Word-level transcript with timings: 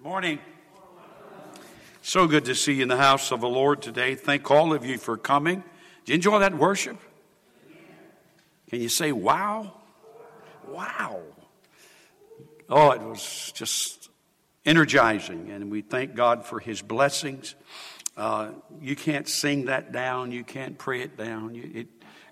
Good 0.00 0.08
morning. 0.08 0.38
So 2.00 2.26
good 2.26 2.46
to 2.46 2.54
see 2.54 2.72
you 2.72 2.84
in 2.84 2.88
the 2.88 2.96
house 2.96 3.32
of 3.32 3.42
the 3.42 3.48
Lord 3.48 3.82
today. 3.82 4.14
Thank 4.14 4.50
all 4.50 4.72
of 4.72 4.86
you 4.86 4.96
for 4.96 5.18
coming. 5.18 5.62
Did 6.06 6.08
you 6.08 6.14
enjoy 6.14 6.38
that 6.38 6.56
worship? 6.56 6.96
Can 8.70 8.80
you 8.80 8.88
say 8.88 9.12
wow? 9.12 9.74
Wow. 10.66 11.20
Oh, 12.70 12.92
it 12.92 13.02
was 13.02 13.52
just 13.54 14.08
energizing, 14.64 15.50
and 15.50 15.70
we 15.70 15.82
thank 15.82 16.14
God 16.14 16.46
for 16.46 16.60
His 16.60 16.80
blessings. 16.80 17.54
Uh, 18.16 18.52
you 18.80 18.96
can't 18.96 19.28
sing 19.28 19.66
that 19.66 19.92
down, 19.92 20.32
you 20.32 20.44
can't 20.44 20.78
pray 20.78 21.02
it 21.02 21.18
down. 21.18 21.54
You, 21.54 21.70
it, 21.74 21.88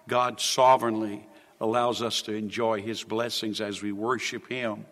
God 0.08 0.40
sovereignly 0.40 1.28
allows 1.60 2.00
us 2.00 2.22
to 2.22 2.32
enjoy 2.32 2.80
His 2.80 3.04
blessings 3.04 3.60
as 3.60 3.82
we 3.82 3.92
worship 3.92 4.48
Him. 4.48 4.86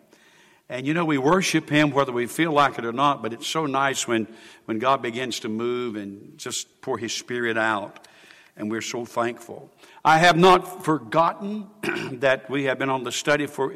And 0.68 0.84
you 0.86 0.94
know, 0.94 1.04
we 1.04 1.18
worship 1.18 1.70
Him 1.70 1.90
whether 1.90 2.10
we 2.10 2.26
feel 2.26 2.50
like 2.50 2.78
it 2.78 2.84
or 2.84 2.92
not, 2.92 3.22
but 3.22 3.32
it's 3.32 3.46
so 3.46 3.66
nice 3.66 4.08
when, 4.08 4.26
when 4.64 4.78
God 4.78 5.00
begins 5.00 5.40
to 5.40 5.48
move 5.48 5.94
and 5.94 6.36
just 6.38 6.80
pour 6.80 6.98
His 6.98 7.12
Spirit 7.12 7.56
out. 7.56 8.08
And 8.56 8.70
we're 8.70 8.80
so 8.80 9.04
thankful. 9.04 9.70
I 10.04 10.18
have 10.18 10.36
not 10.36 10.84
forgotten 10.84 11.68
that 12.20 12.50
we 12.50 12.64
have 12.64 12.78
been 12.78 12.90
on 12.90 13.04
the 13.04 13.12
study 13.12 13.46
for, 13.46 13.72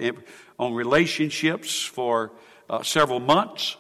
on 0.59 0.75
relationships 0.75 1.81
for 1.85 2.33
uh, 2.69 2.83
several 2.83 3.21
months. 3.21 3.77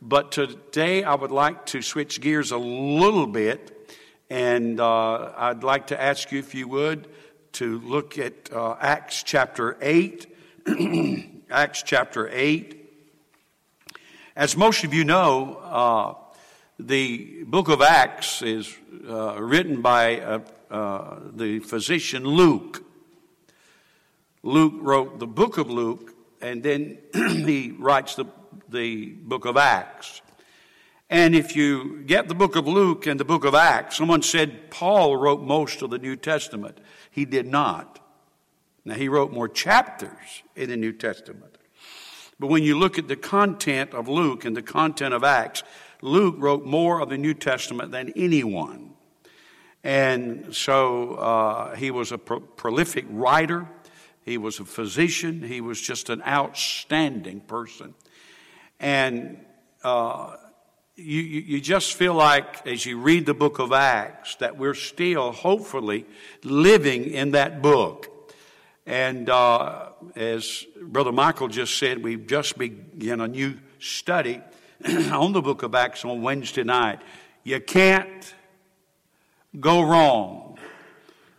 But 0.00 0.32
today 0.32 1.02
I 1.02 1.14
would 1.16 1.32
like 1.32 1.66
to 1.66 1.82
switch 1.82 2.20
gears 2.20 2.50
a 2.50 2.58
little 2.58 3.26
bit. 3.26 3.94
And 4.30 4.80
uh, 4.80 5.32
I'd 5.36 5.64
like 5.64 5.88
to 5.88 6.00
ask 6.00 6.32
you, 6.32 6.38
if 6.38 6.54
you 6.54 6.66
would, 6.68 7.08
to 7.54 7.78
look 7.80 8.16
at 8.16 8.50
uh, 8.52 8.76
Acts 8.80 9.22
chapter 9.22 9.76
8. 9.82 10.26
Acts 11.50 11.82
chapter 11.82 12.28
8. 12.32 12.80
As 14.34 14.56
most 14.56 14.82
of 14.84 14.94
you 14.94 15.04
know, 15.04 15.56
uh, 15.56 16.14
the 16.78 17.44
book 17.44 17.68
of 17.68 17.82
Acts 17.82 18.40
is 18.42 18.74
uh, 19.08 19.40
written 19.40 19.82
by 19.82 20.20
uh, 20.20 20.40
uh, 20.70 21.18
the 21.32 21.58
physician 21.60 22.24
Luke. 22.24 22.82
Luke 24.42 24.74
wrote 24.78 25.18
the 25.18 25.26
book 25.26 25.58
of 25.58 25.70
Luke, 25.70 26.14
and 26.40 26.62
then 26.62 26.98
he 27.14 27.74
writes 27.78 28.14
the, 28.14 28.24
the 28.70 29.06
book 29.06 29.44
of 29.44 29.56
Acts. 29.56 30.22
And 31.10 31.34
if 31.34 31.54
you 31.54 32.02
get 32.06 32.28
the 32.28 32.34
book 32.34 32.56
of 32.56 32.66
Luke 32.66 33.06
and 33.06 33.20
the 33.20 33.24
book 33.24 33.44
of 33.44 33.54
Acts, 33.54 33.96
someone 33.96 34.22
said 34.22 34.70
Paul 34.70 35.16
wrote 35.16 35.42
most 35.42 35.82
of 35.82 35.90
the 35.90 35.98
New 35.98 36.16
Testament. 36.16 36.78
He 37.10 37.24
did 37.24 37.46
not. 37.46 38.00
Now, 38.84 38.94
he 38.94 39.08
wrote 39.08 39.32
more 39.32 39.48
chapters 39.48 40.42
in 40.54 40.68
the 40.68 40.76
New 40.76 40.92
Testament. 40.92 41.56
But 42.38 42.48
when 42.48 42.62
you 42.62 42.78
look 42.78 42.98
at 42.98 43.08
the 43.08 43.16
content 43.16 43.94
of 43.94 44.08
Luke 44.08 44.44
and 44.44 44.56
the 44.56 44.62
content 44.62 45.14
of 45.14 45.24
Acts, 45.24 45.62
Luke 46.02 46.34
wrote 46.38 46.64
more 46.66 47.00
of 47.00 47.08
the 47.08 47.16
New 47.16 47.34
Testament 47.34 47.92
than 47.92 48.12
anyone. 48.16 48.90
And 49.82 50.54
so 50.54 51.14
uh, 51.14 51.76
he 51.76 51.90
was 51.90 52.12
a 52.12 52.18
pro- 52.18 52.40
prolific 52.40 53.06
writer, 53.08 53.68
he 54.22 54.38
was 54.38 54.58
a 54.58 54.64
physician, 54.64 55.42
he 55.42 55.60
was 55.60 55.80
just 55.80 56.08
an 56.10 56.22
outstanding 56.22 57.40
person. 57.40 57.94
And 58.80 59.44
uh, 59.82 60.36
you, 60.96 61.20
you 61.20 61.60
just 61.60 61.94
feel 61.94 62.14
like, 62.14 62.66
as 62.66 62.86
you 62.86 62.98
read 62.98 63.26
the 63.26 63.34
book 63.34 63.58
of 63.58 63.72
Acts, 63.72 64.36
that 64.36 64.56
we're 64.56 64.74
still, 64.74 65.32
hopefully, 65.32 66.06
living 66.42 67.04
in 67.04 67.32
that 67.32 67.62
book. 67.62 68.13
And 68.86 69.30
uh, 69.30 69.90
as 70.14 70.66
Brother 70.80 71.12
Michael 71.12 71.48
just 71.48 71.78
said, 71.78 72.02
we've 72.02 72.26
just 72.26 72.58
begun 72.58 73.20
a 73.20 73.28
new 73.28 73.56
study 73.78 74.42
on 75.10 75.32
the 75.32 75.40
book 75.40 75.62
of 75.62 75.74
Acts 75.74 76.04
on 76.04 76.22
Wednesday 76.22 76.64
night. 76.64 77.00
You 77.44 77.60
can't 77.60 78.34
go 79.58 79.82
wrong 79.82 80.58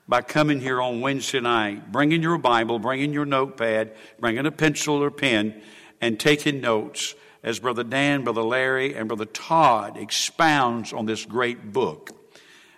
by 0.08 0.22
coming 0.22 0.60
here 0.60 0.82
on 0.82 1.02
Wednesday 1.02 1.40
night, 1.40 1.92
bringing 1.92 2.24
your 2.24 2.38
Bible, 2.38 2.80
bringing 2.80 3.14
your 3.14 3.26
notepad, 3.26 3.96
bringing 4.20 4.46
a 4.46 4.52
pencil 4.52 5.04
or 5.04 5.12
pen, 5.12 5.62
and 6.02 6.20
taking 6.20 6.62
notes 6.62 7.14
as 7.44 7.60
Brother 7.60 7.84
Dan, 7.84 8.24
Brother 8.24 8.44
Larry, 8.44 8.96
and 8.96 9.08
Brother 9.08 9.26
Todd 9.26 9.98
expounds 9.98 10.94
on 10.94 11.06
this 11.06 11.26
great 11.26 11.72
book. 11.72 12.10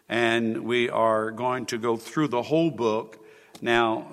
And 0.10 0.66
we 0.66 0.90
are 0.90 1.32
going 1.32 1.66
to 1.68 1.78
go 1.78 1.96
through 1.96 2.30
the 2.30 2.42
whole 2.42 2.72
book 2.72 3.26
now, 3.62 4.08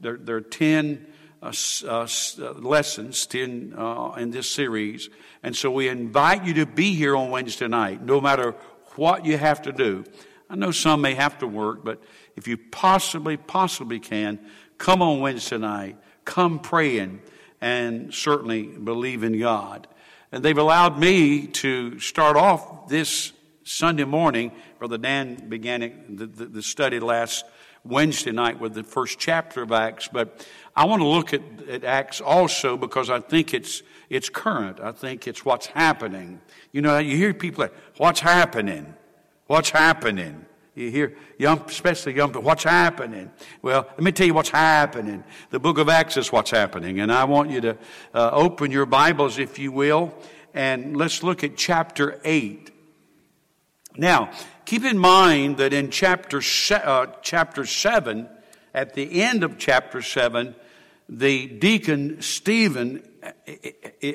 there, 0.00 0.16
there, 0.16 0.36
are 0.36 0.40
10 0.40 1.06
uh, 1.42 1.52
uh, 1.84 2.08
uh, 2.40 2.52
lessons 2.54 3.26
10 3.26 3.74
uh, 3.76 4.12
in 4.18 4.30
this 4.30 4.50
series. 4.50 5.08
And 5.42 5.54
so 5.54 5.70
we 5.70 5.88
invite 5.88 6.44
you 6.44 6.54
to 6.54 6.66
be 6.66 6.94
here 6.94 7.16
on 7.16 7.30
Wednesday 7.30 7.68
night, 7.68 8.02
no 8.02 8.20
matter 8.20 8.56
what 8.96 9.24
you 9.24 9.38
have 9.38 9.62
to 9.62 9.72
do. 9.72 10.04
I 10.50 10.56
know 10.56 10.70
some 10.70 11.00
may 11.00 11.14
have 11.14 11.38
to 11.38 11.46
work, 11.46 11.84
but 11.84 12.02
if 12.36 12.48
you 12.48 12.56
possibly, 12.56 13.36
possibly 13.36 14.00
can, 14.00 14.40
come 14.78 15.02
on 15.02 15.20
Wednesday 15.20 15.58
night, 15.58 15.96
come 16.24 16.58
praying, 16.58 17.20
and 17.60 18.12
certainly 18.12 18.62
believe 18.62 19.22
in 19.22 19.38
God. 19.38 19.86
And 20.32 20.44
they've 20.44 20.58
allowed 20.58 20.98
me 20.98 21.46
to 21.46 21.98
start 22.00 22.36
off 22.36 22.88
this 22.88 23.32
Sunday 23.64 24.04
morning. 24.04 24.52
Brother 24.78 24.98
Dan 24.98 25.48
began 25.48 25.80
the, 26.08 26.26
the, 26.26 26.46
the 26.46 26.62
study 26.62 27.00
last 27.00 27.44
Wednesday 27.84 28.32
night 28.32 28.60
with 28.60 28.74
the 28.74 28.82
first 28.82 29.18
chapter 29.18 29.62
of 29.62 29.72
Acts, 29.72 30.08
but 30.12 30.46
I 30.76 30.84
want 30.84 31.00
to 31.02 31.08
look 31.08 31.32
at, 31.32 31.42
at 31.68 31.84
Acts 31.84 32.20
also 32.20 32.76
because 32.76 33.10
I 33.10 33.20
think 33.20 33.54
it's, 33.54 33.82
it's 34.10 34.28
current. 34.28 34.80
I 34.80 34.92
think 34.92 35.26
it's 35.26 35.44
what's 35.44 35.66
happening. 35.66 36.40
You 36.72 36.82
know, 36.82 36.98
you 36.98 37.16
hear 37.16 37.34
people 37.34 37.62
like, 37.62 37.74
what's 37.96 38.20
happening? 38.20 38.94
What's 39.46 39.70
happening? 39.70 40.44
You 40.74 40.90
hear 40.90 41.16
young, 41.38 41.60
especially 41.62 42.14
young 42.14 42.28
people, 42.28 42.42
what's 42.42 42.62
happening? 42.62 43.32
Well, 43.62 43.86
let 43.88 44.00
me 44.00 44.12
tell 44.12 44.28
you 44.28 44.34
what's 44.34 44.50
happening. 44.50 45.24
The 45.50 45.58
book 45.58 45.78
of 45.78 45.88
Acts 45.88 46.16
is 46.16 46.30
what's 46.30 46.52
happening. 46.52 47.00
And 47.00 47.10
I 47.10 47.24
want 47.24 47.50
you 47.50 47.60
to 47.62 47.78
uh, 48.14 48.30
open 48.32 48.70
your 48.70 48.86
Bibles, 48.86 49.38
if 49.38 49.58
you 49.58 49.72
will, 49.72 50.14
and 50.54 50.96
let's 50.96 51.24
look 51.24 51.42
at 51.42 51.56
chapter 51.56 52.20
8. 52.24 52.70
Now, 53.98 54.30
keep 54.64 54.84
in 54.84 54.96
mind 54.96 55.56
that 55.56 55.72
in 55.72 55.90
chapter, 55.90 56.40
uh, 56.70 57.06
chapter 57.20 57.66
7, 57.66 58.28
at 58.72 58.94
the 58.94 59.22
end 59.22 59.42
of 59.42 59.58
chapter 59.58 60.02
7, 60.02 60.54
the 61.08 61.48
deacon 61.48 62.22
Stephen 62.22 63.02
uh, 63.24 63.32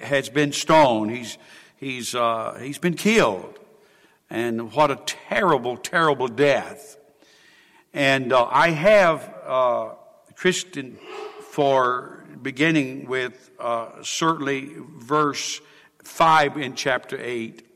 has 0.03 0.29
been 0.29 0.53
stoned. 0.53 1.11
He's, 1.11 1.37
he's, 1.75 2.15
uh, 2.15 2.57
he's 2.61 2.77
been 2.77 2.93
killed. 2.93 3.59
And 4.29 4.71
what 4.71 4.89
a 4.89 4.95
terrible, 5.05 5.75
terrible 5.75 6.29
death. 6.29 6.95
And 7.93 8.31
uh, 8.31 8.47
I 8.49 8.69
have 8.69 9.35
uh, 9.45 9.89
Christian 10.35 10.97
for 11.51 12.25
beginning 12.41 13.07
with 13.07 13.51
uh, 13.59 14.01
certainly 14.01 14.71
verse 14.97 15.59
5 16.05 16.57
in 16.57 16.75
chapter 16.75 17.19
8. 17.19 17.72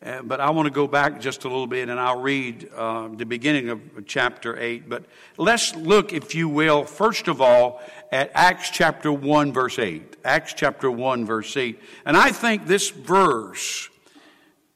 Uh, 0.00 0.22
but 0.22 0.40
I 0.40 0.50
want 0.50 0.66
to 0.66 0.70
go 0.70 0.86
back 0.86 1.20
just 1.20 1.44
a 1.44 1.48
little 1.48 1.66
bit 1.66 1.88
and 1.88 1.98
I'll 1.98 2.20
read 2.20 2.70
uh, 2.74 3.08
the 3.08 3.26
beginning 3.26 3.68
of 3.68 3.80
chapter 4.06 4.56
8. 4.56 4.88
But 4.88 5.04
let's 5.36 5.74
look, 5.74 6.12
if 6.12 6.36
you 6.36 6.48
will, 6.48 6.84
first 6.84 7.26
of 7.26 7.40
all, 7.40 7.82
at 8.12 8.30
Acts 8.32 8.70
chapter 8.70 9.12
1, 9.12 9.52
verse 9.52 9.78
8. 9.78 10.18
Acts 10.24 10.54
chapter 10.54 10.88
1, 10.88 11.26
verse 11.26 11.56
8. 11.56 11.82
And 12.06 12.16
I 12.16 12.30
think 12.30 12.66
this 12.66 12.90
verse 12.90 13.88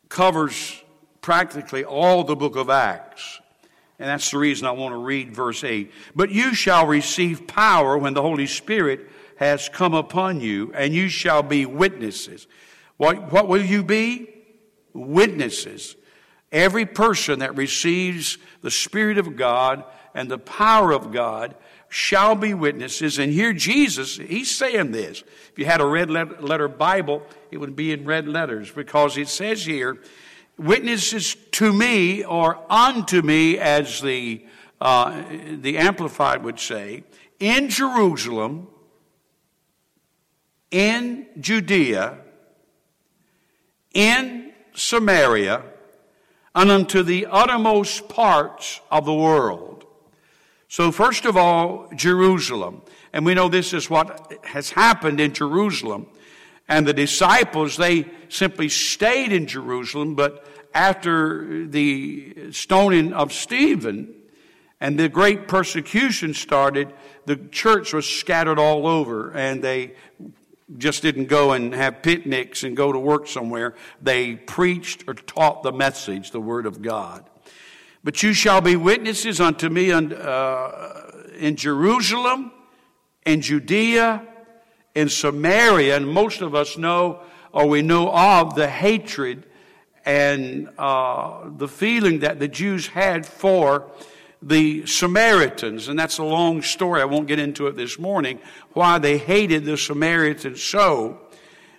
covers 0.09 0.83
practically 1.21 1.85
all 1.85 2.25
the 2.25 2.35
book 2.35 2.57
of 2.57 2.69
Acts. 2.69 3.41
And 4.01 4.09
that's 4.09 4.33
the 4.33 4.39
reason 4.39 4.67
I 4.67 4.73
want 4.73 4.93
to 4.93 4.99
read 4.99 5.33
verse 5.33 5.63
8. 5.63 5.93
But 6.17 6.33
you 6.33 6.53
shall 6.53 6.89
receive 6.89 7.47
power 7.47 7.97
when 7.97 8.15
the 8.15 8.23
Holy 8.23 8.49
Spirit 8.49 9.09
has 9.37 9.69
come 9.69 9.95
upon 9.95 10.41
you, 10.41 10.73
and 10.75 10.93
you 10.93 11.09
shall 11.09 11.45
be 11.45 11.65
witnesses. 11.65 12.49
What, 12.97 13.33
what 13.33 13.47
will 13.47 13.65
you 13.65 13.85
be? 13.85 14.32
Witnesses. 14.93 15.97
Every 16.51 16.85
person 16.87 17.39
that 17.39 17.57
receives 17.57 18.39
the 18.61 18.71
Spirit 18.71 19.19
of 19.19 19.37
God 19.37 19.85
and 20.15 20.31
the 20.31 20.39
power 20.39 20.93
of 20.93 21.13
God 21.13 21.55
shall 21.89 22.35
be 22.35 22.55
witnesses. 22.55 23.19
And 23.19 23.33
here 23.33 23.53
Jesus, 23.53 24.17
he's 24.17 24.51
saying 24.51 24.93
this. 24.93 25.23
If 25.51 25.59
you 25.59 25.67
had 25.67 25.81
a 25.81 25.87
red 25.87 26.11
letter 26.11 26.69
Bible, 26.69 27.23
it 27.51 27.59
would 27.59 27.77
be 27.77 27.93
in 27.93 28.05
red 28.05 28.29
letters 28.29 28.71
because 28.71 29.17
it 29.17 29.29
says 29.29 29.65
here, 29.65 29.99
witnesses 30.59 31.37
to 31.53 31.73
me 31.73 32.25
or 32.25 32.59
unto 32.71 33.23
me, 33.23 33.59
as 33.59 34.01
the, 34.01 34.45
uh, 34.81 35.23
the 35.61 35.79
Amplified 35.79 36.45
would 36.45 36.61
say, 36.61 37.05
in 37.39 37.69
Jerusalem, 37.69 38.69
in 40.71 41.27
Judea, 41.39 42.19
in 43.93 44.42
Samaria, 44.75 45.63
and 46.55 46.71
unto 46.71 47.03
the 47.03 47.27
uttermost 47.27 48.09
parts 48.09 48.81
of 48.91 49.05
the 49.05 49.15
world. 49.15 49.85
So, 50.69 50.91
first 50.91 51.25
of 51.25 51.37
all, 51.37 51.89
Jerusalem. 51.95 52.83
And 53.13 53.27
we 53.27 53.35
know 53.35 53.49
this 53.49 53.75
is 53.75 53.91
what 53.91 54.33
has 54.45 54.71
happened 54.71 55.21
in 55.21 55.35
Jerusalem. 55.35 56.07
And 56.69 56.87
the 56.87 56.95
disciples, 56.95 57.77
they 57.77 58.07
simply 58.29 58.69
stayed 58.69 59.33
in 59.33 59.47
Jerusalem, 59.47 60.15
but 60.15 60.47
after 60.75 61.67
the 61.67 62.53
stoning 62.53 63.13
of 63.13 63.33
Stephen 63.33 64.15
and 64.81 64.99
the 64.99 65.09
great 65.09 65.47
persecution 65.47 66.33
started, 66.33 66.93
the 67.27 67.37
church 67.37 67.93
was 67.93 68.09
scattered 68.09 68.59
all 68.59 68.87
over 68.87 69.31
and 69.33 69.63
they 69.63 69.93
just 70.79 71.03
didn't 71.03 71.27
go 71.27 71.53
and 71.53 71.75
have 71.75 72.03
picnics 72.03 72.65
and 72.65 72.77
go 72.77 72.93
to 72.93 72.99
work 72.99 73.27
somewhere. 73.27 73.75
They 74.01 74.37
preached 74.37 75.05
or 75.07 75.15
taught 75.15 75.63
the 75.63 75.73
message, 75.73 76.31
the 76.31 76.41
Word 76.41 76.67
of 76.67 76.83
God. 76.83 77.29
But 78.05 78.23
you 78.23 78.33
shall 78.33 78.61
be 78.61 78.77
witnesses 78.77 79.41
unto 79.41 79.69
me 79.69 79.93
uh, 79.93 80.71
in 81.39 81.57
Jerusalem, 81.57 82.53
in 83.25 83.41
Judea, 83.41 84.27
in 84.95 85.09
Samaria, 85.09 85.97
and 85.97 86.09
most 86.09 86.41
of 86.41 86.55
us 86.55 86.77
know 86.77 87.21
or 87.53 87.67
we 87.67 87.83
know 87.83 88.11
of 88.11 88.55
the 88.55 88.69
hatred 88.69 89.45
and 90.05 90.69
uh, 90.79 91.51
the 91.57 91.69
feeling 91.69 92.21
that 92.21 92.39
the 92.39 92.49
Jews 92.49 92.89
had 92.89 93.25
for 93.25 93.91
the 94.43 94.85
Samaritans, 94.87 95.89
and 95.89 95.99
that's 95.99 96.19
a 96.19 96.25
long 96.25 96.63
story. 96.63 97.01
I 97.01 97.05
won't 97.05 97.29
get 97.29 97.39
into 97.39 97.69
it 97.69 97.77
this 97.77 97.99
morning, 97.99 98.41
why 98.73 98.99
they 98.99 99.17
hated 99.19 99.65
the 99.65 99.77
Samaritans 99.77 100.63
so. 100.63 101.21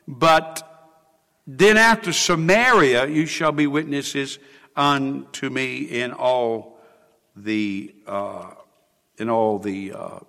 But 0.07 0.69
then 1.45 1.77
after 1.77 2.13
Samaria, 2.13 3.07
you 3.07 3.25
shall 3.25 3.51
be 3.51 3.68
witnesses 3.68 4.39
unto 4.75 5.50
me 5.50 5.77
in 5.77 6.13
all 6.13 6.80
the, 7.36 7.94
uh, 8.07 8.51
in 9.18 9.30
all 9.30 9.59
the 9.59 9.94
uh, 9.94 10.19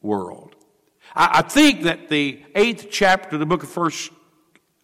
world. 0.00 0.56
I, 1.14 1.38
I, 1.38 1.42
think 1.42 1.82
that 1.82 2.08
the 2.08 2.42
eighth 2.54 2.88
chapter 2.90 3.36
of 3.36 3.40
the 3.40 3.46
book 3.46 3.62
of 3.62 3.68
First, 3.68 4.10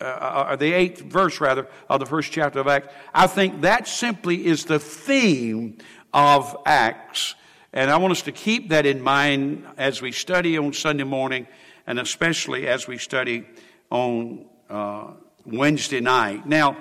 uh, 0.00 0.04
uh, 0.04 0.56
the 0.56 0.72
eighth 0.72 1.00
verse 1.00 1.40
rather 1.40 1.66
of 1.88 2.00
the 2.00 2.06
first 2.06 2.32
chapter 2.32 2.60
of 2.60 2.68
Acts, 2.68 2.92
I 3.14 3.26
think 3.26 3.62
that 3.62 3.88
simply 3.88 4.46
is 4.46 4.66
the 4.66 4.78
theme 4.78 5.78
of 6.12 6.56
Acts. 6.66 7.34
And 7.72 7.90
I 7.90 7.96
want 7.96 8.12
us 8.12 8.22
to 8.22 8.32
keep 8.32 8.68
that 8.68 8.84
in 8.84 9.00
mind 9.00 9.66
as 9.78 10.02
we 10.02 10.12
study 10.12 10.58
on 10.58 10.72
Sunday 10.72 11.04
morning 11.04 11.46
and 11.86 11.98
especially 11.98 12.66
as 12.68 12.86
we 12.86 12.98
study 12.98 13.44
on 13.90 14.46
uh, 14.68 15.12
Wednesday 15.44 16.00
night. 16.00 16.46
Now, 16.46 16.76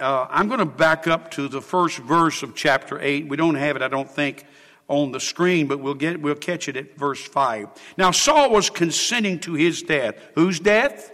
uh, 0.00 0.26
I'm 0.28 0.48
going 0.48 0.60
to 0.60 0.66
back 0.66 1.06
up 1.06 1.30
to 1.32 1.48
the 1.48 1.60
first 1.60 1.98
verse 1.98 2.42
of 2.42 2.54
chapter 2.54 3.00
8. 3.00 3.28
We 3.28 3.36
don't 3.36 3.54
have 3.54 3.76
it, 3.76 3.82
I 3.82 3.88
don't 3.88 4.10
think, 4.10 4.44
on 4.88 5.12
the 5.12 5.20
screen, 5.20 5.66
but 5.66 5.80
we'll 5.80 5.94
get 5.94 6.20
we'll 6.20 6.34
catch 6.34 6.68
it 6.68 6.76
at 6.76 6.96
verse 6.96 7.22
5. 7.24 7.68
Now 7.96 8.10
Saul 8.10 8.50
was 8.50 8.68
consenting 8.70 9.38
to 9.40 9.54
his 9.54 9.82
death. 9.82 10.16
Whose 10.34 10.60
death? 10.60 11.12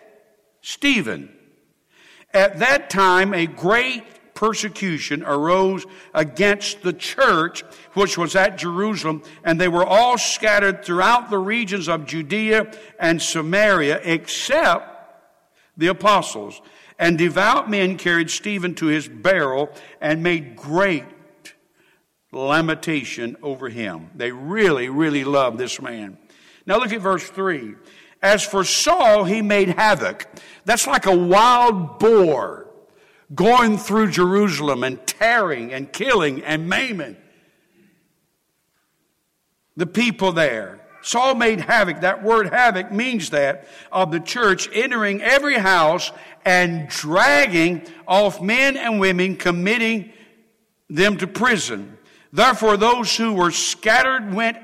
Stephen. 0.60 1.34
At 2.32 2.58
that 2.58 2.90
time 2.90 3.32
a 3.32 3.46
great 3.46 4.04
persecution 4.40 5.22
arose 5.22 5.84
against 6.14 6.80
the 6.80 6.94
church 6.94 7.62
which 7.92 8.16
was 8.16 8.34
at 8.34 8.56
Jerusalem, 8.56 9.22
and 9.44 9.60
they 9.60 9.68
were 9.68 9.84
all 9.84 10.16
scattered 10.16 10.82
throughout 10.82 11.28
the 11.28 11.36
regions 11.36 11.90
of 11.90 12.06
Judea 12.06 12.72
and 12.98 13.20
Samaria, 13.20 14.00
except 14.02 15.14
the 15.76 15.88
apostles. 15.88 16.62
And 16.98 17.18
devout 17.18 17.68
men 17.68 17.98
carried 17.98 18.30
Stephen 18.30 18.74
to 18.76 18.86
his 18.86 19.06
burial 19.08 19.68
and 20.00 20.22
made 20.22 20.56
great 20.56 21.04
lamentation 22.32 23.36
over 23.42 23.68
him. 23.68 24.08
They 24.14 24.32
really, 24.32 24.88
really 24.88 25.24
loved 25.24 25.58
this 25.58 25.82
man. 25.82 26.16
Now 26.64 26.78
look 26.78 26.94
at 26.94 27.02
verse 27.02 27.28
3. 27.28 27.74
As 28.22 28.42
for 28.42 28.64
Saul, 28.64 29.24
he 29.24 29.42
made 29.42 29.68
havoc. 29.68 30.26
That's 30.64 30.86
like 30.86 31.04
a 31.04 31.14
wild 31.14 31.98
boar 31.98 32.69
going 33.34 33.78
through 33.78 34.10
Jerusalem 34.10 34.82
and 34.82 35.04
tearing 35.06 35.72
and 35.72 35.92
killing 35.92 36.42
and 36.42 36.68
maiming 36.68 37.16
the 39.76 39.86
people 39.86 40.32
there. 40.32 40.80
Saul 41.02 41.34
made 41.34 41.60
havoc. 41.60 42.00
That 42.00 42.22
word 42.22 42.48
havoc 42.48 42.92
means 42.92 43.30
that 43.30 43.66
of 43.90 44.10
the 44.10 44.20
church 44.20 44.68
entering 44.72 45.22
every 45.22 45.54
house 45.54 46.12
and 46.44 46.88
dragging 46.88 47.86
off 48.06 48.42
men 48.42 48.76
and 48.76 49.00
women, 49.00 49.36
committing 49.36 50.12
them 50.88 51.16
to 51.18 51.26
prison. 51.26 51.96
Therefore, 52.32 52.76
those 52.76 53.16
who 53.16 53.32
were 53.32 53.50
scattered 53.50 54.34
went 54.34 54.58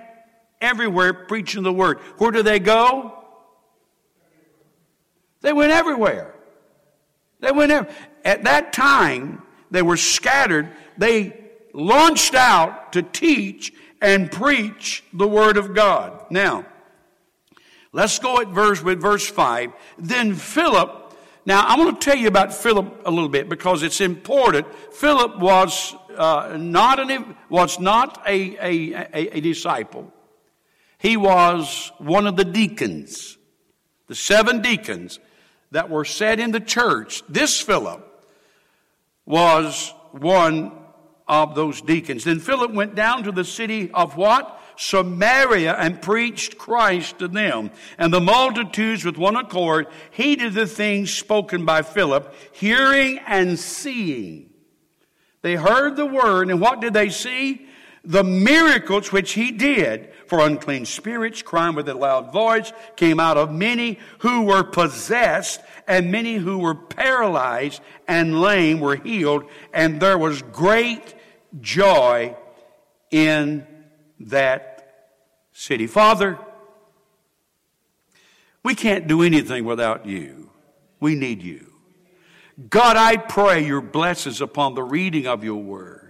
everywhere 0.60 1.14
preaching 1.14 1.62
the 1.62 1.72
word. 1.72 1.98
Where 2.18 2.30
do 2.30 2.42
they 2.42 2.58
go? 2.58 3.12
They 5.40 5.52
went 5.52 5.72
everywhere. 5.72 6.34
They 7.40 7.52
went 7.52 7.72
everywhere. 7.72 7.96
At 8.26 8.42
that 8.42 8.72
time, 8.72 9.40
they 9.70 9.82
were 9.82 9.96
scattered. 9.96 10.68
They 10.98 11.44
launched 11.72 12.34
out 12.34 12.92
to 12.94 13.02
teach 13.02 13.72
and 14.02 14.32
preach 14.32 15.04
the 15.12 15.28
word 15.28 15.56
of 15.56 15.74
God. 15.74 16.26
Now, 16.28 16.66
let's 17.92 18.18
go 18.18 18.40
at 18.40 18.48
verse 18.48 18.82
with 18.82 19.00
verse 19.00 19.28
5. 19.28 19.72
Then 19.96 20.34
Philip, 20.34 21.16
now 21.46 21.64
I 21.66 21.78
want 21.78 22.00
to 22.00 22.04
tell 22.04 22.18
you 22.18 22.26
about 22.26 22.52
Philip 22.52 23.02
a 23.06 23.10
little 23.12 23.28
bit 23.28 23.48
because 23.48 23.84
it's 23.84 24.00
important. 24.00 24.66
Philip 24.92 25.38
was 25.38 25.94
uh, 26.16 26.56
not 26.58 26.98
an, 26.98 27.36
was 27.48 27.78
not 27.78 28.20
a, 28.26 28.56
a, 28.56 28.92
a, 29.14 29.36
a 29.36 29.40
disciple. 29.40 30.12
He 30.98 31.16
was 31.16 31.92
one 31.98 32.26
of 32.26 32.34
the 32.34 32.44
deacons, 32.44 33.38
the 34.08 34.16
seven 34.16 34.62
deacons 34.62 35.20
that 35.70 35.90
were 35.90 36.04
set 36.04 36.40
in 36.40 36.50
the 36.50 36.60
church. 36.60 37.22
This 37.28 37.60
Philip 37.60 38.05
was 39.26 39.92
one 40.12 40.72
of 41.28 41.54
those 41.54 41.82
deacons. 41.82 42.24
Then 42.24 42.38
Philip 42.38 42.72
went 42.72 42.94
down 42.94 43.24
to 43.24 43.32
the 43.32 43.44
city 43.44 43.90
of 43.92 44.16
what? 44.16 44.60
Samaria 44.76 45.74
and 45.74 46.00
preached 46.00 46.58
Christ 46.58 47.18
to 47.18 47.28
them. 47.28 47.70
And 47.98 48.12
the 48.12 48.20
multitudes 48.20 49.04
with 49.04 49.18
one 49.18 49.36
accord 49.36 49.88
heeded 50.10 50.54
the 50.54 50.66
things 50.66 51.12
spoken 51.12 51.64
by 51.64 51.82
Philip, 51.82 52.32
hearing 52.52 53.18
and 53.26 53.58
seeing. 53.58 54.50
They 55.42 55.56
heard 55.56 55.96
the 55.96 56.06
word, 56.06 56.50
and 56.50 56.60
what 56.60 56.80
did 56.80 56.92
they 56.92 57.08
see? 57.08 57.65
The 58.06 58.24
miracles 58.24 59.12
which 59.12 59.32
he 59.32 59.50
did. 59.50 60.12
For 60.26 60.40
unclean 60.40 60.86
spirits, 60.86 61.42
crying 61.42 61.76
with 61.76 61.88
a 61.88 61.94
loud 61.94 62.32
voice, 62.32 62.72
came 62.96 63.20
out 63.20 63.36
of 63.36 63.52
many 63.52 63.98
who 64.20 64.42
were 64.42 64.64
possessed, 64.64 65.60
and 65.86 66.10
many 66.10 66.34
who 66.34 66.58
were 66.58 66.74
paralyzed 66.74 67.80
and 68.08 68.40
lame 68.40 68.80
were 68.80 68.96
healed, 68.96 69.44
and 69.72 70.00
there 70.00 70.18
was 70.18 70.42
great 70.42 71.14
joy 71.60 72.36
in 73.10 73.66
that 74.18 74.76
city. 75.52 75.86
Father, 75.86 76.38
we 78.62 78.74
can't 78.74 79.06
do 79.06 79.22
anything 79.22 79.64
without 79.64 80.06
you. 80.06 80.50
We 80.98 81.14
need 81.14 81.42
you. 81.42 81.72
God, 82.68 82.96
I 82.96 83.16
pray 83.16 83.64
your 83.64 83.80
blessings 83.80 84.40
upon 84.40 84.74
the 84.74 84.82
reading 84.82 85.26
of 85.26 85.44
your 85.44 85.62
word. 85.62 86.05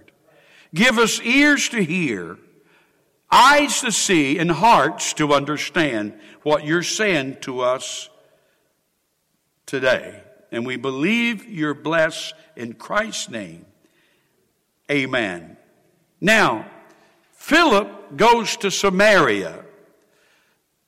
Give 0.73 0.97
us 0.97 1.21
ears 1.21 1.69
to 1.69 1.83
hear, 1.83 2.37
eyes 3.31 3.81
to 3.81 3.91
see, 3.91 4.37
and 4.37 4.51
hearts 4.51 5.13
to 5.13 5.33
understand 5.33 6.19
what 6.43 6.65
you're 6.65 6.83
saying 6.83 7.37
to 7.41 7.61
us 7.61 8.09
today. 9.65 10.21
And 10.51 10.65
we 10.65 10.77
believe 10.77 11.45
you're 11.45 11.73
blessed 11.73 12.33
in 12.55 12.73
Christ's 12.73 13.29
name. 13.29 13.65
Amen. 14.89 15.57
Now, 16.21 16.65
Philip 17.33 18.15
goes 18.15 18.57
to 18.57 18.71
Samaria. 18.71 19.63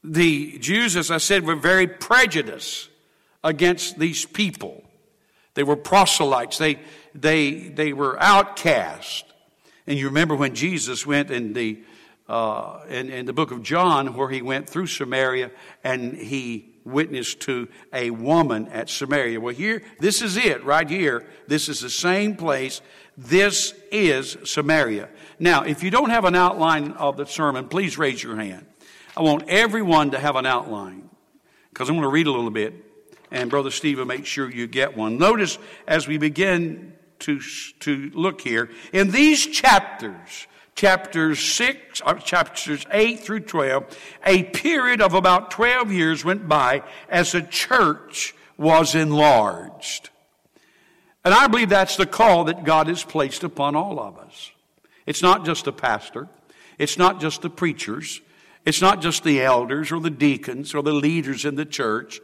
The 0.03 0.57
Jews, 0.59 0.95
as 0.95 1.11
I 1.11 1.17
said, 1.17 1.45
were 1.45 1.55
very 1.55 1.87
prejudiced 1.87 2.89
against 3.43 3.99
these 3.99 4.25
people. 4.25 4.83
They 5.53 5.63
were 5.63 5.75
proselytes. 5.75 6.57
They, 6.57 6.79
they, 7.13 7.51
they 7.51 7.93
were 7.93 8.21
outcast. 8.21 9.25
And 9.89 9.97
you 9.97 10.05
remember 10.05 10.35
when 10.35 10.53
Jesus 10.53 11.03
went 11.03 11.31
in 11.31 11.53
the, 11.53 11.79
uh, 12.27 12.81
in, 12.89 13.09
in 13.09 13.25
the 13.25 13.33
book 13.33 13.49
of 13.49 13.63
John, 13.63 14.13
where 14.13 14.29
he 14.29 14.43
went 14.43 14.69
through 14.69 14.85
Samaria 14.85 15.49
and 15.83 16.15
he 16.15 16.75
witnessed 16.85 17.39
to 17.41 17.67
a 17.91 18.11
woman 18.11 18.67
at 18.67 18.87
Samaria. 18.87 19.41
Well, 19.41 19.55
here, 19.55 19.81
this 19.97 20.21
is 20.21 20.37
it 20.37 20.63
right 20.63 20.87
here. 20.87 21.25
This 21.47 21.67
is 21.69 21.79
the 21.79 21.89
same 21.89 22.35
place. 22.35 22.81
This 23.17 23.73
is 23.91 24.37
Samaria. 24.43 25.09
Now, 25.39 25.63
if 25.63 25.81
you 25.81 25.89
don't 25.89 26.11
have 26.11 26.25
an 26.25 26.35
outline 26.35 26.91
of 26.91 27.17
the 27.17 27.25
sermon, 27.25 27.67
please 27.67 27.97
raise 27.97 28.21
your 28.21 28.35
hand. 28.35 28.67
I 29.17 29.23
want 29.23 29.49
everyone 29.49 30.11
to 30.11 30.19
have 30.19 30.35
an 30.35 30.45
outline 30.45 31.09
because 31.73 31.89
I'm 31.89 31.95
going 31.95 32.03
to 32.03 32.09
read 32.09 32.27
a 32.27 32.31
little 32.31 32.51
bit, 32.51 32.75
and 33.31 33.49
Brother 33.49 33.71
Steve 33.71 33.97
will 33.97 34.05
make 34.05 34.27
sure 34.27 34.51
you 34.51 34.67
get 34.67 34.95
one. 34.95 35.17
Notice 35.17 35.57
as 35.87 36.07
we 36.07 36.19
begin 36.19 36.93
to, 37.19 37.39
to 37.79 38.11
look 38.13 38.41
here, 38.41 38.69
in 38.93 39.11
these 39.11 39.45
chapters, 39.45 40.47
chapters 40.75 41.39
6, 41.39 42.01
uh, 42.05 42.13
chapters 42.15 42.85
8 42.91 43.19
through 43.19 43.41
12, 43.41 43.97
a 44.25 44.43
period 44.43 45.01
of 45.01 45.13
about 45.13 45.51
12 45.51 45.91
years 45.91 46.23
went 46.23 46.47
by 46.47 46.83
as 47.09 47.33
the 47.33 47.41
church 47.41 48.33
was 48.57 48.95
enlarged. 48.95 50.09
And 51.23 51.33
I 51.33 51.47
believe 51.47 51.69
that's 51.69 51.97
the 51.97 52.05
call 52.05 52.45
that 52.45 52.63
God 52.63 52.87
has 52.87 53.03
placed 53.03 53.43
upon 53.43 53.75
all 53.75 53.99
of 53.99 54.17
us. 54.17 54.51
It's 55.05 55.21
not 55.21 55.45
just 55.45 55.65
the 55.65 55.73
pastor. 55.73 56.27
It's 56.77 56.97
not 56.97 57.19
just 57.19 57.41
the 57.41 57.49
preachers. 57.49 58.21
It's 58.65 58.81
not 58.81 59.01
just 59.01 59.23
the 59.23 59.41
elders 59.41 59.91
or 59.91 59.99
the 59.99 60.09
deacons 60.09 60.73
or 60.73 60.81
the 60.81 60.93
leaders 60.93 61.45
in 61.45 61.55
the 61.55 61.65
church. 61.65 62.21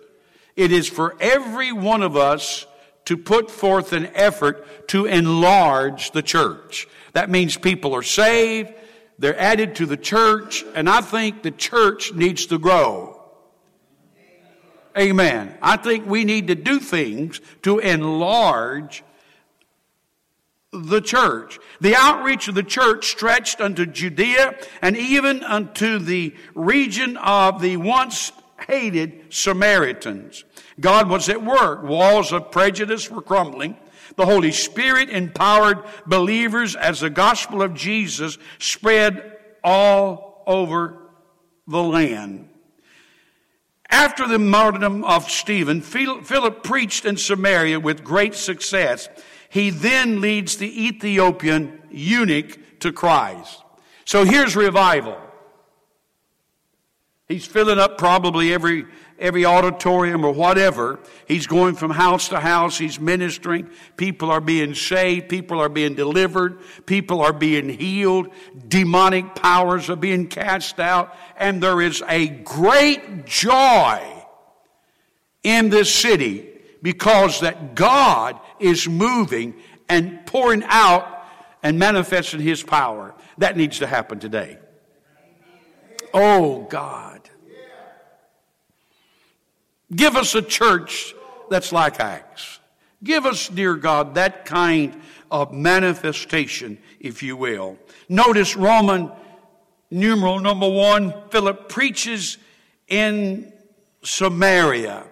It 0.55 0.71
is 0.71 0.87
for 0.87 1.15
every 1.19 1.71
one 1.71 2.01
of 2.01 2.15
us 2.15 2.65
to 3.05 3.17
put 3.17 3.51
forth 3.51 3.93
an 3.93 4.07
effort 4.13 4.87
to 4.89 5.05
enlarge 5.05 6.11
the 6.11 6.23
church. 6.23 6.87
That 7.13 7.29
means 7.29 7.57
people 7.57 7.93
are 7.93 8.03
saved, 8.03 8.73
they're 9.17 9.39
added 9.39 9.75
to 9.75 9.85
the 9.85 9.97
church, 9.97 10.65
and 10.73 10.89
I 10.89 11.01
think 11.01 11.43
the 11.43 11.51
church 11.51 12.13
needs 12.13 12.47
to 12.47 12.59
grow. 12.59 13.21
Amen. 14.97 15.57
I 15.61 15.77
think 15.77 16.05
we 16.05 16.23
need 16.23 16.47
to 16.47 16.55
do 16.55 16.79
things 16.79 17.41
to 17.63 17.79
enlarge 17.79 19.03
the 20.71 21.01
church. 21.01 21.59
The 21.81 21.95
outreach 21.95 22.47
of 22.47 22.55
the 22.55 22.63
church 22.63 23.07
stretched 23.07 23.61
unto 23.61 23.85
Judea 23.85 24.57
and 24.81 24.97
even 24.97 25.43
unto 25.43 25.99
the 25.99 26.33
region 26.53 27.17
of 27.17 27.61
the 27.61 27.77
once 27.77 28.31
hated 28.67 29.33
Samaritans. 29.33 30.43
God 30.79 31.09
was 31.09 31.29
at 31.29 31.43
work. 31.43 31.83
Walls 31.83 32.31
of 32.31 32.51
prejudice 32.51 33.09
were 33.09 33.21
crumbling. 33.21 33.77
The 34.15 34.25
Holy 34.25 34.51
Spirit 34.51 35.09
empowered 35.09 35.83
believers 36.05 36.75
as 36.75 36.99
the 36.99 37.09
gospel 37.09 37.61
of 37.61 37.73
Jesus 37.73 38.37
spread 38.59 39.37
all 39.63 40.43
over 40.47 40.97
the 41.67 41.83
land. 41.83 42.49
After 43.89 44.27
the 44.27 44.39
martyrdom 44.39 45.03
of 45.03 45.29
Stephen, 45.29 45.81
Philip 45.81 46.63
preached 46.63 47.05
in 47.05 47.17
Samaria 47.17 47.79
with 47.79 48.03
great 48.03 48.35
success. 48.35 49.09
He 49.49 49.69
then 49.69 50.21
leads 50.21 50.57
the 50.57 50.87
Ethiopian 50.87 51.81
eunuch 51.91 52.79
to 52.79 52.91
Christ. 52.91 53.63
So 54.05 54.23
here's 54.23 54.55
revival. 54.55 55.17
He's 57.27 57.45
filling 57.45 57.79
up 57.79 57.97
probably 57.97 58.53
every, 58.53 58.85
every 59.17 59.45
auditorium 59.45 60.23
or 60.23 60.31
whatever. 60.31 60.99
He's 61.27 61.47
going 61.47 61.73
from 61.73 61.89
house 61.89 62.29
to 62.29 62.39
house. 62.39 62.77
He's 62.77 62.99
ministering. 62.99 63.71
People 63.97 64.29
are 64.29 64.41
being 64.41 64.75
saved. 64.75 65.27
People 65.27 65.59
are 65.59 65.69
being 65.69 65.95
delivered. 65.95 66.59
People 66.85 67.21
are 67.21 67.33
being 67.33 67.67
healed. 67.67 68.29
Demonic 68.67 69.33
powers 69.33 69.89
are 69.89 69.95
being 69.95 70.27
cast 70.27 70.79
out. 70.79 71.17
And 71.35 71.63
there 71.63 71.81
is 71.81 72.03
a 72.07 72.27
great 72.27 73.25
joy 73.25 74.03
in 75.41 75.69
this 75.69 75.91
city 75.91 76.47
because 76.83 77.39
that 77.39 77.73
God 77.73 78.39
is 78.59 78.87
moving 78.87 79.55
and 79.89 80.23
pouring 80.27 80.63
out 80.67 81.25
and 81.63 81.79
manifesting 81.79 82.39
His 82.39 82.61
power. 82.61 83.15
That 83.39 83.57
needs 83.57 83.79
to 83.79 83.87
happen 83.87 84.19
today. 84.19 84.59
Oh, 86.13 86.61
God. 86.69 87.14
Give 89.93 90.15
us 90.15 90.35
a 90.35 90.41
church 90.41 91.13
that's 91.49 91.71
like 91.71 91.99
Acts. 91.99 92.59
Give 93.03 93.25
us, 93.25 93.47
dear 93.49 93.75
God, 93.75 94.15
that 94.15 94.45
kind 94.45 94.99
of 95.29 95.51
manifestation, 95.53 96.77
if 96.99 97.21
you 97.21 97.37
will. 97.37 97.77
Notice 98.09 98.55
Roman 98.55 99.11
numeral 99.91 100.39
number 100.39 100.69
one, 100.69 101.13
Philip 101.29 101.69
preaches 101.69 102.37
in 102.87 103.51
Samaria. 104.03 105.05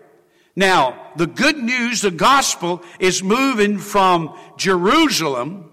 Now, 0.55 1.11
the 1.15 1.27
good 1.27 1.57
news, 1.57 2.01
the 2.01 2.11
gospel 2.11 2.83
is 2.99 3.23
moving 3.23 3.79
from 3.79 4.37
Jerusalem, 4.57 5.71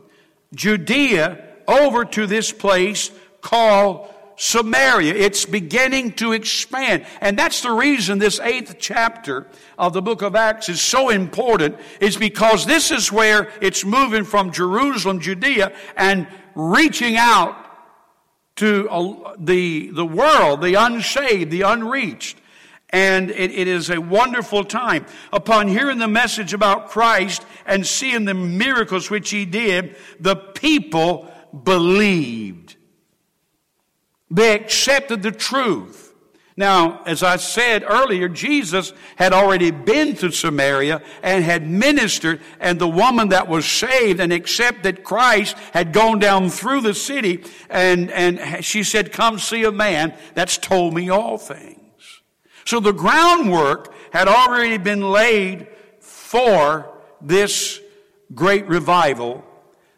Judea, 0.55 1.47
over 1.69 2.05
to 2.05 2.27
this 2.27 2.53
place 2.53 3.11
called 3.41 4.13
Samaria. 4.41 5.13
It's 5.13 5.45
beginning 5.45 6.13
to 6.13 6.33
expand. 6.33 7.05
And 7.21 7.39
that's 7.39 7.61
the 7.61 7.73
reason 7.73 8.19
this 8.19 8.41
eighth 8.41 8.77
chapter 8.79 9.47
of 9.77 9.93
the 9.93 10.01
book 10.01 10.23
of 10.23 10.35
Acts 10.35 10.71
is 10.71 10.81
so 10.81 11.11
important, 11.11 11.77
is 12.01 12.17
because 12.17 12.65
this 12.65 12.91
is 12.91 13.13
where 13.13 13.53
it's 13.61 13.85
moving 13.85 14.25
from 14.25 14.51
Jerusalem, 14.51 15.21
Judea, 15.21 15.77
and 15.95 16.27
reaching 16.55 17.19
out 17.19 17.55
to 18.57 18.89
uh, 18.89 19.35
the, 19.39 19.91
the 19.91 20.07
world, 20.07 20.63
the 20.63 20.75
unsaved, 20.75 21.51
the 21.51 21.63
unreached. 21.63 22.39
And 22.89 23.31
it, 23.31 23.51
it 23.51 23.69
is 23.69 23.91
a 23.91 24.01
wonderful 24.01 24.65
time. 24.65 25.05
Upon 25.35 25.69
hearing 25.69 25.99
the 25.99 26.09
message 26.09 26.55
about 26.55 26.89
Christ 26.89 27.45
and 27.67 27.87
seeing 27.87 28.25
the 28.25 28.35
miracles 28.35 29.11
which 29.11 29.29
he 29.29 29.45
did, 29.45 29.97
the 30.19 30.35
people 30.35 31.31
believed. 31.63 32.60
They 34.31 34.55
accepted 34.55 35.23
the 35.23 35.33
truth. 35.33 36.11
Now, 36.57 37.03
as 37.07 37.23
I 37.23 37.37
said 37.37 37.85
earlier, 37.89 38.29
Jesus 38.29 38.93
had 39.17 39.33
already 39.33 39.71
been 39.71 40.15
to 40.17 40.31
Samaria 40.31 41.01
and 41.23 41.43
had 41.43 41.67
ministered, 41.67 42.41
and 42.61 42.79
the 42.79 42.89
woman 42.89 43.31
that 43.31 43.49
was 43.49 43.65
saved 43.65 44.21
and 44.21 44.33
accepted 44.33 45.03
Christ 45.03 45.57
had 45.73 45.93
gone 45.93 46.19
down 46.19 46.51
through 46.51 46.83
the 46.83 46.93
city, 46.93 47.45
and, 47.71 48.11
and 48.11 48.63
she 48.63 48.83
said, 48.83 49.11
Come 49.11 49.39
see 49.39 49.65
a 49.65 49.73
man 49.73 50.15
that's 50.35 50.59
told 50.59 50.93
me 50.93 51.09
all 51.09 51.39
things. 51.39 51.79
So 52.67 52.79
the 52.79 52.93
groundwork 52.93 53.95
had 54.13 54.29
already 54.29 54.77
been 54.77 55.11
laid 55.11 55.67
for 56.01 56.93
this 57.23 57.81
great 58.35 58.67
revival 58.67 59.45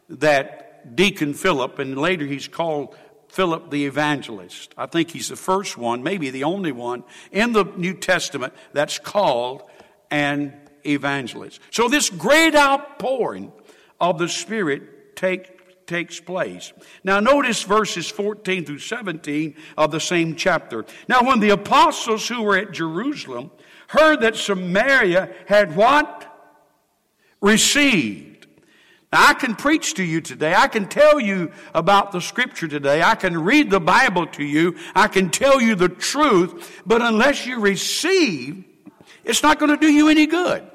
that 0.09 0.95
Deacon 0.95 1.35
Philip, 1.35 1.79
and 1.79 1.99
later 1.99 2.25
he's 2.25 2.47
called 2.47 2.95
Philip 3.33 3.71
the 3.71 3.87
evangelist. 3.87 4.75
I 4.77 4.85
think 4.85 5.11
he's 5.11 5.29
the 5.29 5.37
first 5.37 5.79
one, 5.79 6.03
maybe 6.03 6.29
the 6.29 6.45
only 6.45 6.71
one 6.71 7.03
in 7.31 7.55
the 7.55 7.65
New 7.65 7.95
Testament 7.95 8.53
that's 8.75 8.99
called 8.99 9.63
an 10.11 10.53
evangelist. 10.85 11.59
So 11.71 11.89
this 11.89 12.11
great 12.11 12.55
outpouring 12.55 13.51
of 13.99 14.19
the 14.19 14.29
Spirit 14.29 15.17
take, 15.17 15.87
takes 15.87 16.21
place. 16.21 16.75
Now 17.05 17.21
notice 17.21 17.63
verses 17.63 18.07
14 18.07 18.67
through 18.67 18.81
17 18.81 19.57
of 19.79 19.93
the 19.93 20.01
same 20.01 20.37
chapter. 20.37 20.85
Now 21.09 21.23
when 21.23 21.41
the 21.41 21.51
apostles 21.51 22.29
who 22.29 22.43
were 22.43 22.59
at 22.59 22.73
Jerusalem 22.73 23.51
heard 23.89 24.21
that 24.21 24.37
Samaria 24.37 25.35
had 25.47 25.75
what? 25.75 26.29
Received 27.41 28.32
now, 29.13 29.29
I 29.29 29.35
can 29.35 29.55
preach 29.55 29.95
to 29.95 30.03
you 30.03 30.23
today. 30.23 30.55
I 30.55 30.69
can 30.69 30.89
tell 30.89 31.21
you 31.21 31.53
about 31.75 32.13
the 32.13 32.21
scripture 32.21 32.67
today. 32.67 33.03
I 33.03 33.15
can 33.15 33.45
read 33.45 33.71
the 33.71 33.81
Bible 33.81 34.27
to 34.29 34.43
you. 34.43 34.77
I 34.95 35.07
can 35.09 35.29
tell 35.29 35.61
you 35.61 35.75
the 35.75 35.91
truth. 35.91 36.83
But 36.87 37.03
unless 37.03 37.45
you 37.45 37.61
receive, 37.61 38.65
it's 39.23 39.43
not 39.43 39.59
going 39.59 39.71
to 39.71 39.77
do 39.77 39.93
you 39.93 40.09
any 40.09 40.27
good. 40.27 40.67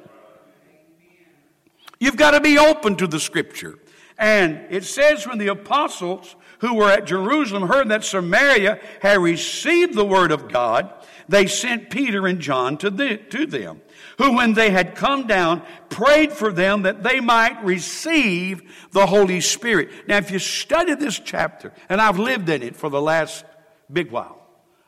You've 2.00 2.16
got 2.16 2.32
to 2.32 2.40
be 2.40 2.60
open 2.60 2.96
to 2.98 3.08
the 3.08 3.20
scripture. 3.20 3.80
And 4.20 4.68
it 4.70 4.84
says 4.84 5.26
when 5.26 5.40
the 5.40 5.48
apostles 5.48 6.36
who 6.60 6.76
were 6.76 6.92
at 6.92 7.06
Jerusalem 7.06 7.68
heard 7.68 7.90
that 7.90 8.04
Samaria 8.04 8.80
had 9.02 9.18
received 9.18 9.96
the 9.96 10.06
word 10.06 10.32
of 10.32 10.48
God, 10.48 10.94
they 11.28 11.48
sent 11.48 11.90
Peter 11.90 12.28
and 12.28 12.40
John 12.40 12.78
to, 12.78 12.92
the, 12.92 13.18
to 13.18 13.48
them 13.48 13.82
who, 14.18 14.36
when 14.36 14.54
they 14.54 14.72
had 14.72 14.96
come 14.96 15.28
down, 15.28 15.62
prayed 15.90 16.34
for 16.34 16.52
them 16.52 16.84
that 16.84 17.04
they 17.04 17.20
might 17.20 17.64
receive 17.64 18.62
the 18.92 19.06
Holy 19.06 19.42
Spirit. 19.42 19.90
Now, 20.08 20.18
if 20.18 20.32
you 20.32 20.40
study 20.40 20.96
this 20.96 21.20
chapter, 21.20 21.72
and 21.88 22.02
I've 22.02 22.18
lived 22.18 22.50
in 22.50 22.64
it 22.64 22.76
for 22.76 22.90
the 22.90 23.02
last 23.02 23.46
big 23.92 24.12
while, 24.12 24.44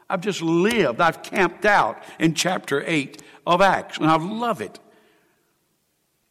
I've 0.09 0.21
just 0.21 0.41
lived, 0.41 0.99
I've 0.99 1.21
camped 1.21 1.65
out 1.65 2.01
in 2.17 2.33
chapter 2.33 2.83
8 2.85 3.21
of 3.45 3.61
Acts, 3.61 3.97
and 3.97 4.07
I 4.07 4.17
love 4.17 4.61
it. 4.61 4.79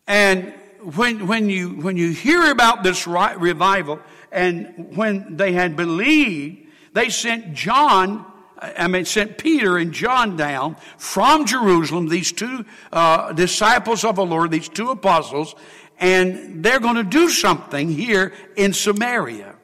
And 0.08 0.52
when, 0.82 1.28
when, 1.28 1.48
you, 1.48 1.70
when 1.70 1.96
you 1.96 2.10
hear 2.10 2.50
about 2.50 2.82
this 2.82 3.06
revival, 3.06 4.00
and 4.32 4.96
when 4.96 5.36
they 5.36 5.52
had 5.52 5.76
believed, 5.76 6.66
they 6.94 7.10
sent 7.10 7.54
John 7.54 8.26
I 8.60 8.88
mean, 8.88 9.04
sent 9.04 9.38
Peter 9.38 9.78
and 9.78 9.92
John 9.92 10.36
down 10.36 10.76
from 10.96 11.46
Jerusalem, 11.46 12.08
these 12.08 12.32
two 12.32 12.64
uh, 12.92 13.32
disciples 13.32 14.04
of 14.04 14.16
the 14.16 14.26
Lord, 14.26 14.50
these 14.50 14.68
two 14.68 14.90
apostles, 14.90 15.54
and 15.98 16.64
they're 16.64 16.80
going 16.80 16.96
to 16.96 17.04
do 17.04 17.28
something 17.28 17.88
here 17.88 18.32
in 18.56 18.72
Samaria. 18.72 19.54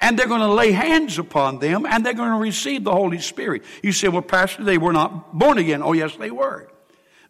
And 0.00 0.18
they're 0.18 0.28
going 0.28 0.40
to 0.40 0.52
lay 0.52 0.72
hands 0.72 1.18
upon 1.18 1.58
them 1.58 1.84
and 1.84 2.06
they're 2.06 2.14
going 2.14 2.32
to 2.32 2.38
receive 2.38 2.84
the 2.84 2.92
Holy 2.92 3.18
Spirit. 3.18 3.64
You 3.82 3.92
say, 3.92 4.08
well, 4.08 4.22
Pastor, 4.22 4.64
they 4.64 4.78
were 4.78 4.94
not 4.94 5.38
born 5.38 5.58
again. 5.58 5.82
Oh, 5.82 5.92
yes, 5.92 6.16
they 6.16 6.30
were. 6.30 6.70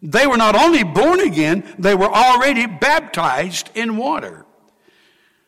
They 0.01 0.25
were 0.25 0.37
not 0.37 0.55
only 0.55 0.83
born 0.83 1.19
again, 1.19 1.63
they 1.77 1.95
were 1.95 2.09
already 2.09 2.65
baptized 2.65 3.69
in 3.75 3.97
water. 3.97 4.45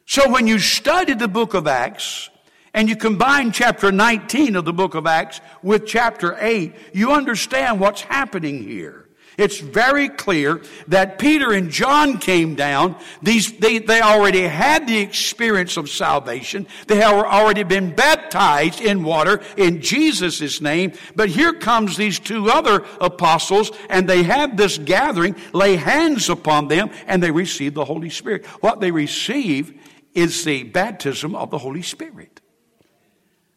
So 0.06 0.30
when 0.30 0.48
you 0.48 0.60
study 0.60 1.14
the 1.14 1.30
book 1.30 1.54
of 1.54 1.66
Acts, 1.66 2.30
and 2.74 2.90
you 2.90 2.96
combine 2.96 3.52
chapter 3.52 3.92
19 3.92 4.56
of 4.56 4.66
the 4.66 4.74
book 4.74 4.96
of 4.96 5.06
Acts 5.06 5.42
with 5.62 5.86
chapter 5.86 6.36
8, 6.40 6.76
you 6.94 7.12
understand 7.12 7.80
what's 7.80 8.02
happening 8.02 8.64
here. 8.64 9.04
It's 9.38 9.60
very 9.60 10.10
clear 10.10 10.62
that 10.88 11.18
Peter 11.18 11.54
and 11.54 11.72
John 11.72 12.20
came 12.20 12.56
down. 12.56 12.96
These, 13.22 13.58
they, 13.58 13.80
they 13.80 14.02
already 14.02 14.42
had 14.42 14.88
the 14.88 15.00
experience 15.00 15.76
of 15.76 15.90
salvation. 15.90 16.68
They 16.88 16.98
had 16.98 17.14
already 17.14 17.64
been 17.64 17.96
baptized 17.96 18.80
in 18.80 19.04
water 19.04 19.42
in 19.58 19.82
Jesus' 19.82 20.62
name. 20.62 20.94
But 21.16 21.30
here 21.30 21.54
comes 21.54 21.98
these 21.98 22.20
two 22.20 22.50
other 22.50 22.86
apostles 23.02 23.72
and 23.90 24.08
they 24.08 24.24
have 24.24 24.56
this 24.56 24.78
gathering, 24.78 25.36
lay 25.52 25.78
hands 25.78 26.30
upon 26.30 26.68
them, 26.68 26.92
and 27.08 27.22
they 27.22 27.32
receive 27.32 27.74
the 27.74 27.86
Holy 27.86 28.12
Spirit. 28.12 28.46
What 28.62 28.82
they 28.82 28.92
receive 28.92 29.80
is 30.14 30.44
the 30.44 30.64
baptism 30.64 31.36
of 31.36 31.50
the 31.50 31.58
Holy 31.58 31.82
Spirit. 31.82 32.33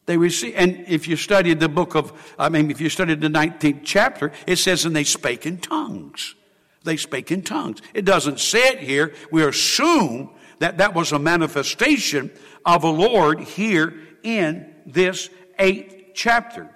They 0.06 0.16
receive, 0.16 0.54
and 0.56 0.84
if 0.86 1.08
you 1.08 1.16
studied 1.16 1.58
the 1.58 1.68
book 1.68 1.96
of, 1.96 2.12
I 2.38 2.48
mean, 2.48 2.70
if 2.70 2.80
you 2.80 2.88
studied 2.88 3.20
the 3.20 3.28
19th 3.28 3.80
chapter, 3.82 4.32
it 4.46 4.56
says, 4.56 4.84
and 4.84 4.94
they 4.94 5.04
spake 5.04 5.46
in 5.46 5.58
tongues. 5.58 6.36
They 6.84 6.96
spake 6.96 7.32
in 7.32 7.42
tongues. 7.42 7.82
It 7.92 8.04
doesn't 8.04 8.38
say 8.38 8.68
it 8.68 8.78
here. 8.78 9.12
We 9.32 9.44
assume 9.44 10.30
that 10.60 10.78
that 10.78 10.94
was 10.94 11.10
a 11.10 11.18
manifestation 11.18 12.30
of 12.64 12.84
a 12.84 12.88
Lord 12.88 13.40
here 13.40 13.94
in 14.22 14.72
this 14.86 15.28
eighth 15.58 16.12
chapter. 16.14 16.70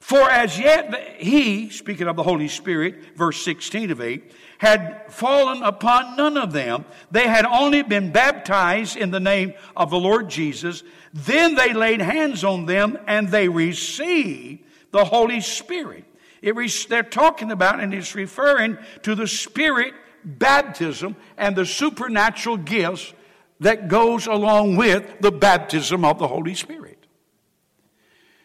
For 0.00 0.30
as 0.30 0.58
yet 0.58 1.16
he, 1.18 1.70
speaking 1.70 2.08
of 2.08 2.16
the 2.16 2.22
Holy 2.22 2.48
Spirit, 2.48 3.16
verse 3.16 3.42
16 3.44 3.90
of 3.90 4.00
8, 4.00 4.32
had 4.58 5.04
fallen 5.12 5.62
upon 5.62 6.16
none 6.16 6.36
of 6.36 6.52
them. 6.52 6.84
They 7.10 7.28
had 7.28 7.44
only 7.44 7.82
been 7.82 8.10
baptized 8.10 8.96
in 8.96 9.10
the 9.10 9.20
name 9.20 9.54
of 9.76 9.90
the 9.90 10.00
Lord 10.00 10.28
Jesus. 10.28 10.82
Then 11.12 11.54
they 11.54 11.72
laid 11.72 12.00
hands 12.00 12.44
on 12.44 12.66
them 12.66 12.98
and 13.06 13.28
they 13.28 13.48
received 13.48 14.64
the 14.90 15.04
Holy 15.04 15.40
Spirit. 15.40 16.04
It, 16.42 16.54
they're 16.88 17.02
talking 17.02 17.50
about, 17.50 17.80
and 17.80 17.92
it's 17.92 18.14
referring 18.14 18.78
to 19.02 19.14
the 19.14 19.28
Spirit 19.28 19.94
baptism 20.24 21.16
and 21.36 21.54
the 21.54 21.66
supernatural 21.66 22.56
gifts 22.56 23.12
that 23.60 23.88
goes 23.88 24.26
along 24.26 24.76
with 24.76 25.20
the 25.20 25.30
baptism 25.30 26.04
of 26.04 26.18
the 26.18 26.28
Holy 26.28 26.54
Spirit. 26.54 26.99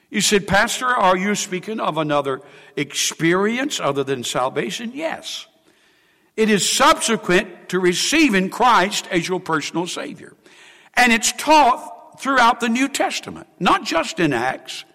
You 0.09 0.21
said, 0.21 0.47
Pastor, 0.47 0.87
are 0.87 1.17
you 1.17 1.35
speaking 1.35 1.79
of 1.79 1.97
another 1.97 2.41
experience 2.75 3.79
other 3.79 4.03
than 4.03 4.23
salvation? 4.23 4.91
Yes. 4.93 5.47
It 6.37 6.49
is 6.49 6.69
subsequent 6.69 7.69
to 7.69 7.79
receiving 7.79 8.49
Christ 8.49 9.07
as 9.09 9.27
your 9.27 9.39
personal 9.39 9.87
Savior. 9.87 10.33
And 10.93 11.11
it's 11.11 11.31
taught 11.31 12.19
throughout 12.19 12.59
the 12.59 12.69
New 12.69 12.87
Testament, 12.87 13.47
not 13.59 13.83
just 13.83 14.19
in 14.19 14.33
Acts, 14.33 14.85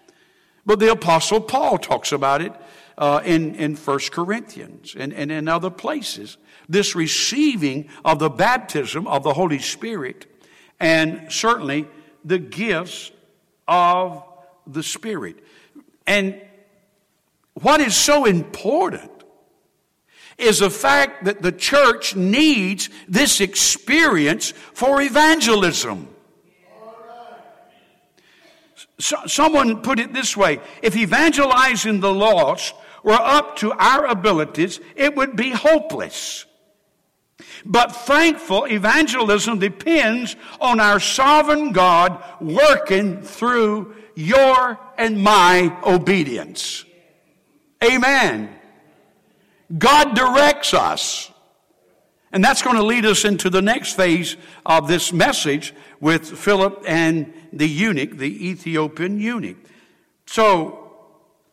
but 0.65 0.79
the 0.79 0.91
Apostle 0.91 1.41
Paul 1.41 1.77
talks 1.77 2.11
about 2.11 2.41
it 2.41 2.53
uh, 2.97 3.21
in, 3.25 3.55
in 3.55 3.75
1 3.75 3.99
Corinthians 4.11 4.95
and, 4.97 5.13
and 5.13 5.31
in 5.31 5.47
other 5.47 5.69
places. 5.69 6.37
This 6.69 6.95
receiving 6.95 7.89
of 8.05 8.19
the 8.19 8.29
baptism 8.29 9.07
of 9.07 9.23
the 9.23 9.33
Holy 9.33 9.59
Spirit 9.59 10.27
and 10.79 11.31
certainly 11.31 11.87
the 12.23 12.39
gifts 12.39 13.11
of 13.67 14.23
the 14.67 14.83
Spirit. 14.83 15.43
And 16.07 16.41
what 17.53 17.81
is 17.81 17.95
so 17.95 18.25
important 18.25 19.11
is 20.37 20.59
the 20.59 20.69
fact 20.69 21.25
that 21.25 21.41
the 21.41 21.51
church 21.51 22.15
needs 22.15 22.89
this 23.07 23.41
experience 23.41 24.51
for 24.73 25.01
evangelism. 25.01 26.07
So, 28.99 29.17
someone 29.25 29.81
put 29.81 29.99
it 29.99 30.13
this 30.13 30.37
way 30.37 30.59
if 30.81 30.95
evangelizing 30.95 31.99
the 32.01 32.13
lost 32.13 32.75
were 33.03 33.13
up 33.13 33.57
to 33.57 33.71
our 33.73 34.05
abilities, 34.05 34.79
it 34.95 35.15
would 35.15 35.35
be 35.35 35.51
hopeless. 35.51 36.45
But 37.65 37.95
thankful 37.95 38.65
evangelism 38.65 39.59
depends 39.59 40.35
on 40.59 40.79
our 40.79 40.99
sovereign 40.99 41.71
God 41.71 42.23
working 42.39 43.21
through 43.21 43.95
your 44.21 44.79
and 44.97 45.21
my 45.21 45.77
obedience. 45.83 46.85
Amen. 47.83 48.53
God 49.77 50.15
directs 50.15 50.73
us. 50.73 51.31
And 52.33 52.43
that's 52.43 52.61
going 52.61 52.77
to 52.77 52.83
lead 52.83 53.05
us 53.05 53.25
into 53.25 53.49
the 53.49 53.61
next 53.61 53.93
phase 53.93 54.37
of 54.65 54.87
this 54.87 55.11
message 55.11 55.73
with 55.99 56.25
Philip 56.25 56.83
and 56.87 57.33
the 57.51 57.67
eunuch, 57.67 58.17
the 58.17 58.49
Ethiopian 58.49 59.19
eunuch. 59.19 59.57
So, 60.25 60.93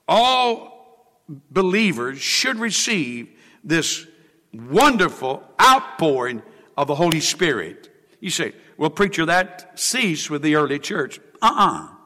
all 0.06 1.18
believers 1.50 2.20
should 2.20 2.58
receive 2.58 3.28
this 3.64 4.06
wonderful 4.52 5.42
outpouring 5.60 6.42
of 6.76 6.86
the 6.86 6.94
Holy 6.94 7.20
Spirit. 7.20 7.90
You 8.20 8.30
say, 8.30 8.52
well, 8.76 8.90
preacher, 8.90 9.26
that 9.26 9.78
ceased 9.78 10.30
with 10.30 10.42
the 10.42 10.54
early 10.54 10.78
church. 10.78 11.18
Uh 11.42 11.46
uh-uh. 11.46 11.84
uh 11.84 11.97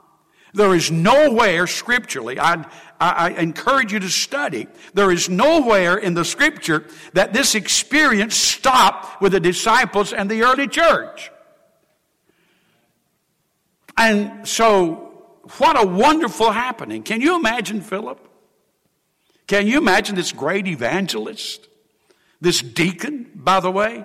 There 0.54 0.74
is 0.74 0.90
nowhere 0.90 1.66
scripturally, 1.66 2.38
I, 2.38 2.66
I, 3.00 3.30
encourage 3.30 3.92
you 3.92 3.98
to 4.00 4.08
study, 4.10 4.66
there 4.92 5.10
is 5.10 5.28
nowhere 5.28 5.96
in 5.96 6.14
the 6.14 6.24
scripture 6.24 6.86
that 7.14 7.32
this 7.32 7.54
experience 7.54 8.36
stopped 8.36 9.22
with 9.22 9.32
the 9.32 9.40
disciples 9.40 10.12
and 10.12 10.30
the 10.30 10.42
early 10.42 10.68
church. 10.68 11.30
And 13.96 14.46
so, 14.46 15.12
what 15.58 15.82
a 15.82 15.86
wonderful 15.86 16.50
happening. 16.50 17.02
Can 17.02 17.20
you 17.20 17.36
imagine 17.36 17.80
Philip? 17.80 18.20
Can 19.46 19.66
you 19.66 19.78
imagine 19.78 20.16
this 20.16 20.32
great 20.32 20.66
evangelist? 20.66 21.68
This 22.40 22.60
deacon, 22.60 23.30
by 23.34 23.60
the 23.60 23.70
way? 23.70 24.04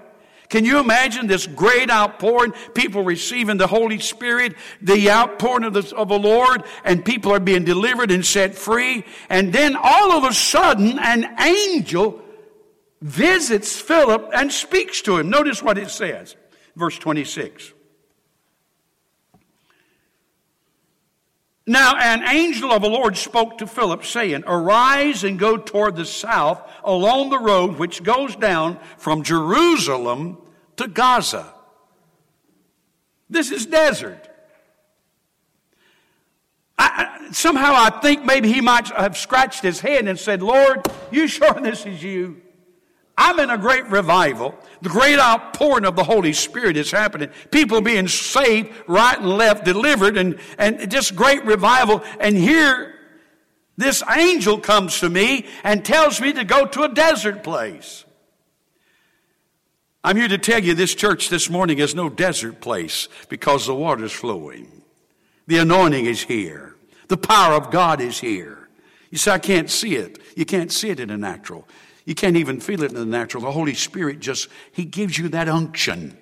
Can 0.50 0.64
you 0.64 0.80
imagine 0.80 1.28
this 1.28 1.46
great 1.46 1.92
outpouring? 1.92 2.54
People 2.74 3.04
receiving 3.04 3.58
the 3.58 3.68
Holy 3.68 4.00
Spirit, 4.00 4.56
the 4.82 5.12
outpouring 5.12 5.66
of 5.66 5.74
the, 5.74 5.96
of 5.96 6.08
the 6.08 6.18
Lord, 6.20 6.64
and 6.86 7.04
people 7.04 7.34
are 7.34 7.40
being 7.40 7.66
delivered 7.66 8.12
and 8.12 8.26
set 8.26 8.56
free. 8.56 9.04
And 9.30 9.52
then 9.52 9.76
all 9.76 10.12
of 10.14 10.24
a 10.24 10.34
sudden, 10.34 11.00
an 11.00 11.36
angel 11.42 12.22
visits 13.02 13.80
Philip 13.80 14.30
and 14.34 14.52
speaks 14.52 15.02
to 15.04 15.18
him. 15.18 15.30
Notice 15.30 15.62
what 15.62 15.78
it 15.78 15.90
says. 15.90 16.36
Verse 16.76 16.98
26. 16.98 17.74
Now 21.70 21.98
an 21.98 22.24
angel 22.24 22.72
of 22.72 22.82
the 22.82 22.90
Lord 22.90 23.18
spoke 23.18 23.58
to 23.58 23.68
Philip, 23.68 24.06
saying, 24.06 24.46
Arise 24.48 25.26
and 25.26 25.38
go 25.38 25.58
toward 25.58 25.98
the 25.98 26.06
south 26.06 26.62
along 26.82 27.30
the 27.30 27.40
road 27.40 27.78
which 27.78 28.04
goes 28.04 28.38
down 28.38 28.80
from 28.98 29.22
Jerusalem 29.22 30.38
to 30.78 30.88
Gaza. 30.88 31.54
This 33.30 33.52
is 33.52 33.66
desert. 33.66 34.30
I, 36.80 37.28
somehow 37.32 37.74
I 37.76 38.00
think 38.02 38.24
maybe 38.24 38.52
he 38.52 38.62
might 38.62 38.88
have 38.88 39.18
scratched 39.18 39.62
his 39.62 39.82
head 39.82 40.08
and 40.08 40.18
said, 40.18 40.42
Lord, 40.42 40.88
you 41.12 41.28
sure 41.28 41.54
this 41.56 41.86
is 41.86 42.02
you? 42.02 42.42
I'm 43.18 43.40
in 43.40 43.50
a 43.50 43.58
great 43.58 43.88
revival. 43.88 44.56
The 44.82 44.90
great 44.90 45.20
outpouring 45.20 45.86
of 45.86 45.96
the 45.96 46.04
Holy 46.04 46.34
Spirit 46.34 46.78
is 46.78 46.92
happening. 46.92 47.30
People 47.50 47.82
being 47.82 48.08
saved 48.08 48.72
right 48.86 49.18
and 49.18 49.30
left, 49.30 49.66
delivered, 49.66 50.18
and, 50.18 50.40
and 50.60 50.90
just 50.92 51.16
great 51.16 51.44
revival. 51.44 52.04
And 52.20 52.38
here, 52.38 52.94
this 53.76 54.04
angel 54.16 54.60
comes 54.60 55.00
to 55.00 55.10
me 55.10 55.48
and 55.64 55.84
tells 55.84 56.22
me 56.22 56.34
to 56.34 56.44
go 56.44 56.66
to 56.68 56.84
a 56.84 56.90
desert 56.90 57.44
place. 57.44 58.06
I'm 60.04 60.16
here 60.16 60.28
to 60.28 60.38
tell 60.38 60.64
you 60.64 60.76
this 60.76 60.94
church 60.94 61.30
this 61.30 61.50
morning 61.50 61.80
is 61.80 61.96
no 61.96 62.10
desert 62.10 62.62
place 62.62 63.10
because 63.30 63.66
the 63.66 63.76
water's 63.76 64.12
flowing. 64.12 64.84
The 65.48 65.58
anointing 65.58 66.06
is 66.06 66.22
here. 66.22 66.76
The 67.08 67.18
power 67.18 67.56
of 67.56 67.72
God 67.72 68.00
is 68.00 68.20
here. 68.20 68.70
You 69.10 69.18
say, 69.18 69.32
I 69.32 69.40
can't 69.40 69.70
see 69.70 69.96
it. 69.96 70.20
You 70.36 70.46
can't 70.46 70.72
see 70.72 70.90
it 70.90 71.00
in 71.00 71.10
the 71.10 71.18
natural. 71.18 71.68
You 72.08 72.16
can't 72.16 72.38
even 72.38 72.60
feel 72.60 72.82
it 72.84 72.92
in 72.92 72.98
the 72.98 73.06
natural. 73.06 73.44
The 73.44 73.52
Holy 73.52 73.76
Spirit 73.76 74.22
just, 74.22 74.48
He 74.72 74.86
gives 74.86 75.20
you 75.20 75.28
that 75.30 75.48
unction. 75.48 76.18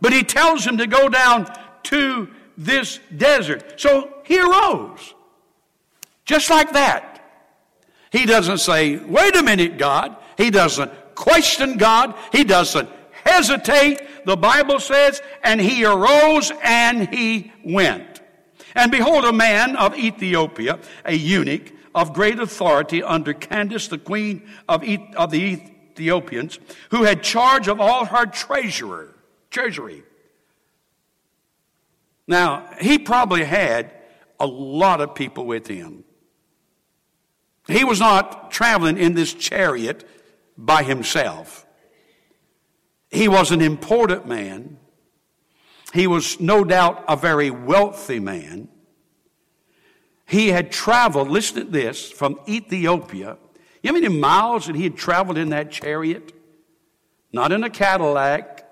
But 0.00 0.12
He 0.12 0.24
tells 0.24 0.66
him 0.66 0.78
to 0.78 0.88
go 0.88 1.08
down 1.08 1.52
to 1.84 2.28
this 2.56 3.00
desert. 3.16 3.80
So 3.80 4.12
he 4.24 4.38
arose. 4.38 5.14
Just 6.24 6.50
like 6.50 6.72
that. 6.74 7.22
He 8.12 8.26
doesn't 8.26 8.58
say, 8.58 8.96
wait 8.96 9.34
a 9.34 9.42
minute, 9.42 9.78
God. 9.78 10.16
He 10.36 10.50
doesn't 10.50 10.90
question 11.14 11.76
God. 11.76 12.14
He 12.32 12.44
doesn't 12.44 12.88
hesitate. 13.24 14.26
The 14.26 14.36
Bible 14.36 14.78
says, 14.78 15.22
and 15.42 15.60
he 15.60 15.84
arose 15.84 16.52
and 16.62 17.12
he 17.12 17.52
went. 17.64 18.20
And 18.74 18.92
behold, 18.92 19.24
a 19.24 19.32
man 19.32 19.74
of 19.76 19.98
Ethiopia, 19.98 20.78
a 21.04 21.14
eunuch, 21.14 21.72
of 21.94 22.12
great 22.12 22.38
authority 22.38 23.02
under 23.02 23.32
Candace, 23.32 23.88
the 23.88 23.98
queen 23.98 24.48
of, 24.68 24.84
of 25.16 25.30
the 25.30 25.40
Ethiopians, 25.92 26.58
who 26.90 27.04
had 27.04 27.22
charge 27.22 27.68
of 27.68 27.80
all 27.80 28.04
her 28.06 28.26
treasurer, 28.26 29.14
treasury. 29.50 30.02
Now, 32.26 32.68
he 32.80 32.98
probably 32.98 33.44
had 33.44 33.92
a 34.38 34.46
lot 34.46 35.00
of 35.00 35.14
people 35.14 35.46
with 35.46 35.66
him. 35.66 36.04
He 37.66 37.84
was 37.84 38.00
not 38.00 38.50
traveling 38.50 38.98
in 38.98 39.14
this 39.14 39.34
chariot 39.34 40.08
by 40.56 40.82
himself. 40.82 41.66
He 43.10 43.28
was 43.28 43.50
an 43.50 43.60
important 43.60 44.26
man. 44.26 44.78
He 45.92 46.06
was 46.06 46.38
no 46.40 46.62
doubt 46.64 47.04
a 47.08 47.16
very 47.16 47.50
wealthy 47.50 48.20
man. 48.20 48.68
He 50.30 50.50
had 50.50 50.70
traveled, 50.70 51.28
listen 51.28 51.56
to 51.56 51.64
this, 51.64 52.08
from 52.08 52.38
Ethiopia. 52.48 53.36
You 53.82 53.90
know 53.90 53.98
how 53.98 54.00
many 54.00 54.16
miles 54.16 54.68
that 54.68 54.76
he 54.76 54.84
had 54.84 54.96
traveled 54.96 55.36
in 55.36 55.48
that 55.48 55.72
chariot? 55.72 56.32
Not 57.32 57.50
in 57.50 57.64
a 57.64 57.70
Cadillac, 57.70 58.64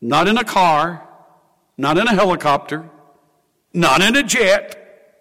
not 0.00 0.26
in 0.26 0.38
a 0.38 0.44
car, 0.44 1.06
not 1.76 1.98
in 1.98 2.06
a 2.06 2.14
helicopter, 2.14 2.88
not 3.74 4.00
in 4.00 4.16
a 4.16 4.22
jet. 4.22 5.12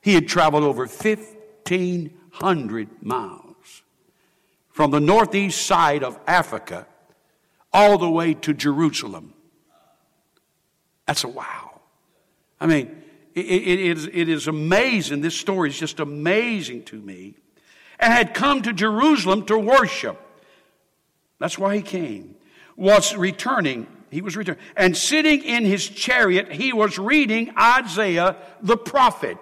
He 0.00 0.14
had 0.14 0.26
traveled 0.26 0.64
over 0.64 0.86
1,500 0.86 3.02
miles 3.02 3.82
from 4.70 4.90
the 4.90 5.00
northeast 5.00 5.66
side 5.66 6.02
of 6.02 6.18
Africa 6.26 6.86
all 7.74 7.98
the 7.98 8.08
way 8.08 8.32
to 8.32 8.54
Jerusalem. 8.54 9.34
That's 11.06 11.24
a 11.24 11.28
wow. 11.28 11.65
I 12.60 12.66
mean, 12.66 13.02
it, 13.34 13.40
it, 13.40 13.80
is, 13.80 14.06
it 14.12 14.28
is 14.28 14.48
amazing. 14.48 15.20
This 15.20 15.36
story 15.36 15.68
is 15.68 15.78
just 15.78 16.00
amazing 16.00 16.84
to 16.84 16.96
me. 16.96 17.34
And 17.98 18.12
had 18.12 18.34
come 18.34 18.62
to 18.62 18.72
Jerusalem 18.72 19.46
to 19.46 19.58
worship. 19.58 20.20
That's 21.38 21.58
why 21.58 21.76
he 21.76 21.82
came. 21.82 22.34
Was 22.76 23.14
returning. 23.14 23.86
He 24.10 24.22
was 24.22 24.36
returning. 24.36 24.60
And 24.76 24.96
sitting 24.96 25.42
in 25.42 25.64
his 25.64 25.88
chariot, 25.88 26.52
he 26.52 26.72
was 26.72 26.98
reading 26.98 27.52
Isaiah 27.58 28.36
the 28.62 28.76
prophet. 28.76 29.38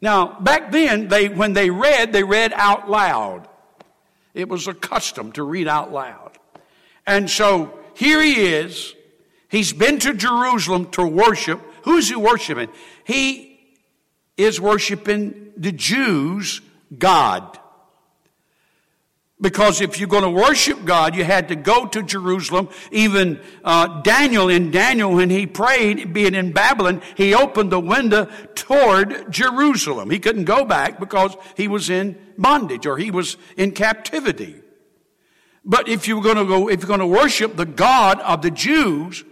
Now, 0.00 0.40
back 0.40 0.72
then, 0.72 1.08
they, 1.08 1.28
when 1.28 1.52
they 1.52 1.70
read, 1.70 2.12
they 2.12 2.24
read 2.24 2.52
out 2.54 2.90
loud. 2.90 3.48
It 4.34 4.48
was 4.48 4.66
a 4.66 4.74
custom 4.74 5.32
to 5.32 5.42
read 5.42 5.68
out 5.68 5.92
loud. 5.92 6.38
And 7.06 7.28
so 7.28 7.78
here 7.94 8.22
he 8.22 8.46
is. 8.46 8.94
He's 9.48 9.72
been 9.72 9.98
to 10.00 10.14
Jerusalem 10.14 10.90
to 10.92 11.06
worship. 11.06 11.60
Who's 11.82 12.08
he 12.08 12.16
worshiping? 12.16 12.68
He 13.04 13.58
is 14.36 14.60
worshiping 14.60 15.52
the 15.56 15.72
Jews' 15.72 16.60
God. 16.96 17.58
Because 19.40 19.80
if 19.80 19.98
you're 19.98 20.08
going 20.08 20.22
to 20.22 20.30
worship 20.30 20.84
God, 20.84 21.16
you 21.16 21.24
had 21.24 21.48
to 21.48 21.56
go 21.56 21.84
to 21.86 22.02
Jerusalem. 22.04 22.68
Even 22.92 23.40
uh, 23.64 24.00
Daniel, 24.02 24.48
in 24.48 24.70
Daniel, 24.70 25.12
when 25.14 25.30
he 25.30 25.48
prayed, 25.48 26.12
being 26.12 26.36
in 26.36 26.52
Babylon, 26.52 27.02
he 27.16 27.34
opened 27.34 27.72
the 27.72 27.80
window 27.80 28.26
toward 28.54 29.32
Jerusalem. 29.32 30.10
He 30.10 30.20
couldn't 30.20 30.44
go 30.44 30.64
back 30.64 31.00
because 31.00 31.36
he 31.56 31.66
was 31.66 31.90
in 31.90 32.16
bondage 32.38 32.86
or 32.86 32.96
he 32.96 33.10
was 33.10 33.36
in 33.56 33.72
captivity. 33.72 34.62
But 35.64 35.88
if 35.88 36.06
you're 36.06 36.22
going 36.22 36.36
to 36.36 36.44
go, 36.44 36.68
if 36.68 36.80
you're 36.80 36.88
going 36.88 37.00
to 37.00 37.06
worship 37.06 37.56
the 37.56 37.66
God 37.66 38.20
of 38.20 38.42
the 38.42 38.50
Jews 38.50 39.24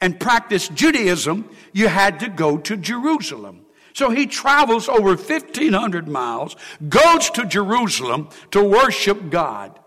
and 0.00 0.18
practice 0.18 0.68
Judaism, 0.68 1.48
you 1.72 1.88
had 1.88 2.20
to 2.20 2.28
go 2.28 2.58
to 2.58 2.76
Jerusalem. 2.76 3.66
So 3.92 4.10
he 4.10 4.26
travels 4.26 4.88
over 4.88 5.16
1,500 5.16 6.08
miles, 6.08 6.56
goes 6.88 7.30
to 7.30 7.44
Jerusalem 7.44 8.28
to 8.52 8.62
worship 8.62 9.30
God. 9.30 9.78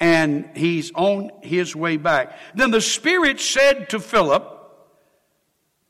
And 0.00 0.48
he's 0.54 0.92
on 0.94 1.30
his 1.42 1.76
way 1.76 1.96
back. 1.96 2.36
Then 2.54 2.70
the 2.70 2.80
Spirit 2.80 3.40
said 3.40 3.90
to 3.90 4.00
Philip, 4.00 4.48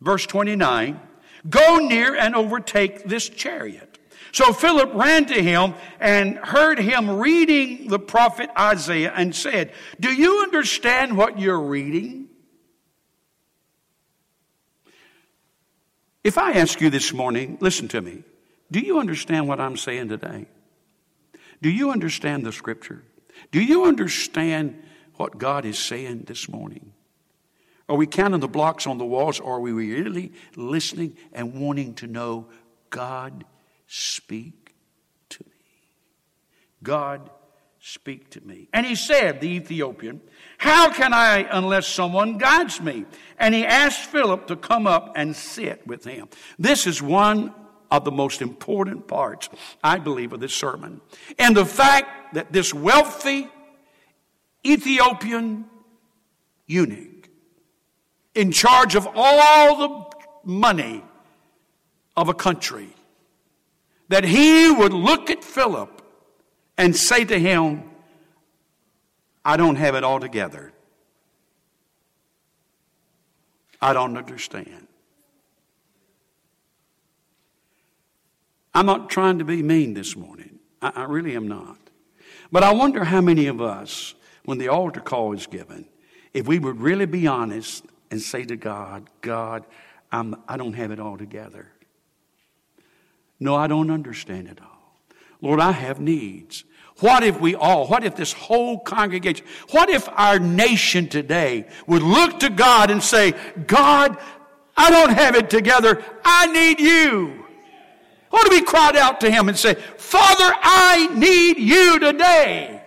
verse 0.00 0.26
29, 0.26 1.00
Go 1.48 1.78
near 1.78 2.14
and 2.14 2.34
overtake 2.34 3.04
this 3.04 3.28
chariot. 3.28 3.98
So 4.32 4.52
Philip 4.52 4.94
ran 4.94 5.26
to 5.26 5.42
him 5.42 5.74
and 6.00 6.38
heard 6.38 6.78
him 6.78 7.18
reading 7.18 7.88
the 7.88 7.98
prophet 7.98 8.50
Isaiah 8.58 9.12
and 9.14 9.34
said, 9.34 9.72
Do 10.00 10.10
you 10.10 10.40
understand 10.42 11.16
what 11.16 11.38
you're 11.38 11.60
reading? 11.60 12.21
If 16.24 16.38
I 16.38 16.52
ask 16.52 16.80
you 16.80 16.88
this 16.88 17.12
morning, 17.12 17.58
listen 17.60 17.88
to 17.88 18.00
me. 18.00 18.22
Do 18.70 18.80
you 18.80 19.00
understand 19.00 19.48
what 19.48 19.60
I'm 19.60 19.76
saying 19.76 20.08
today? 20.08 20.46
Do 21.60 21.68
you 21.68 21.90
understand 21.90 22.46
the 22.46 22.52
scripture? 22.52 23.02
Do 23.50 23.60
you 23.60 23.84
understand 23.84 24.82
what 25.16 25.38
God 25.38 25.64
is 25.64 25.78
saying 25.78 26.24
this 26.26 26.48
morning? 26.48 26.92
Are 27.88 27.96
we 27.96 28.06
counting 28.06 28.40
the 28.40 28.48
blocks 28.48 28.86
on 28.86 28.98
the 28.98 29.04
walls 29.04 29.40
or 29.40 29.56
are 29.56 29.60
we 29.60 29.72
really 29.72 30.32
listening 30.56 31.16
and 31.32 31.54
wanting 31.60 31.94
to 31.96 32.06
know 32.06 32.46
God 32.90 33.44
speak 33.86 34.74
to 35.30 35.44
me? 35.44 35.56
God 36.82 37.28
speak 37.84 38.30
to 38.30 38.40
me. 38.42 38.68
And 38.72 38.86
he 38.86 38.94
said, 38.94 39.40
the 39.40 39.48
Ethiopian, 39.48 40.20
how 40.56 40.92
can 40.92 41.12
I 41.12 41.48
unless 41.50 41.88
someone 41.88 42.38
guides 42.38 42.80
me? 42.80 43.04
And 43.40 43.52
he 43.54 43.66
asked 43.66 44.08
Philip 44.08 44.46
to 44.46 44.56
come 44.56 44.86
up 44.86 45.12
and 45.16 45.34
sit 45.34 45.84
with 45.84 46.04
him. 46.04 46.28
This 46.60 46.86
is 46.86 47.02
one 47.02 47.52
of 47.90 48.04
the 48.04 48.12
most 48.12 48.40
important 48.40 49.08
parts, 49.08 49.48
I 49.82 49.98
believe, 49.98 50.32
of 50.32 50.38
this 50.38 50.54
sermon. 50.54 51.00
And 51.40 51.56
the 51.56 51.66
fact 51.66 52.34
that 52.34 52.52
this 52.52 52.72
wealthy 52.72 53.48
Ethiopian 54.64 55.64
eunuch, 56.66 57.28
in 58.36 58.52
charge 58.52 58.94
of 58.94 59.08
all 59.12 59.76
the 59.76 60.16
money 60.44 61.02
of 62.16 62.28
a 62.28 62.34
country, 62.34 62.90
that 64.08 64.22
he 64.22 64.70
would 64.70 64.92
look 64.92 65.30
at 65.30 65.42
Philip 65.42 66.01
and 66.76 66.96
say 66.96 67.24
to 67.24 67.38
him, 67.38 67.90
I 69.44 69.56
don't 69.56 69.76
have 69.76 69.94
it 69.94 70.04
all 70.04 70.20
together. 70.20 70.72
I 73.80 73.92
don't 73.92 74.16
understand. 74.16 74.86
I'm 78.74 78.86
not 78.86 79.10
trying 79.10 79.38
to 79.40 79.44
be 79.44 79.62
mean 79.62 79.94
this 79.94 80.16
morning. 80.16 80.60
I, 80.80 80.92
I, 80.94 81.02
really 81.04 81.36
am 81.36 81.48
not. 81.48 81.78
But 82.50 82.62
I 82.62 82.72
wonder 82.72 83.04
how 83.04 83.20
many 83.20 83.46
of 83.46 83.60
us, 83.60 84.14
when 84.44 84.58
the 84.58 84.68
altar 84.68 85.00
call 85.00 85.32
is 85.32 85.46
given, 85.46 85.86
if 86.32 86.46
we 86.46 86.58
would 86.58 86.80
really 86.80 87.06
be 87.06 87.26
honest 87.26 87.84
and 88.10 88.22
say 88.22 88.44
to 88.44 88.56
God, 88.56 89.10
God, 89.20 89.64
I'm, 90.10 90.36
I 90.48 90.56
don't 90.56 90.74
have 90.74 90.90
it 90.90 91.00
all 91.00 91.18
together. 91.18 91.68
No, 93.40 93.56
I 93.56 93.66
don't 93.66 93.90
understand 93.90 94.48
it 94.48 94.60
all. 94.62 94.71
Lord, 95.42 95.60
I 95.60 95.72
have 95.72 96.00
needs. 96.00 96.64
What 97.00 97.24
if 97.24 97.40
we 97.40 97.56
all, 97.56 97.88
what 97.88 98.04
if 98.04 98.14
this 98.14 98.32
whole 98.32 98.78
congregation, 98.78 99.44
what 99.70 99.90
if 99.90 100.08
our 100.08 100.38
nation 100.38 101.08
today 101.08 101.66
would 101.88 102.02
look 102.02 102.40
to 102.40 102.48
God 102.48 102.92
and 102.92 103.02
say, 103.02 103.34
God, 103.66 104.16
I 104.76 104.88
don't 104.88 105.12
have 105.12 105.34
it 105.34 105.50
together. 105.50 106.02
I 106.24 106.46
need 106.46 106.78
you. 106.78 107.44
What 108.30 108.46
if 108.46 108.52
we 108.52 108.62
cried 108.62 108.96
out 108.96 109.20
to 109.22 109.30
Him 109.30 109.48
and 109.48 109.58
say, 109.58 109.74
Father, 109.74 110.54
I 110.62 111.08
need 111.14 111.58
you 111.58 111.98
today? 111.98 112.80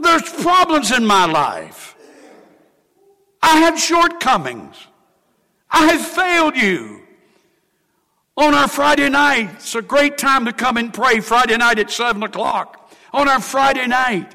There's 0.00 0.22
problems 0.22 0.90
in 0.90 1.04
my 1.04 1.26
life. 1.26 1.94
I 3.42 3.58
have 3.58 3.78
shortcomings. 3.78 4.76
I 5.70 5.86
have 5.92 6.00
failed 6.00 6.56
you 6.56 7.03
on 8.36 8.54
our 8.54 8.68
Friday 8.68 9.08
night. 9.08 9.50
It's 9.54 9.74
a 9.74 9.82
great 9.82 10.18
time 10.18 10.44
to 10.46 10.52
come 10.52 10.76
and 10.76 10.92
pray 10.92 11.20
Friday 11.20 11.56
night 11.56 11.78
at 11.78 11.90
7 11.90 12.22
o'clock. 12.22 12.92
On 13.12 13.28
our 13.28 13.40
Friday 13.40 13.86
night, 13.86 14.34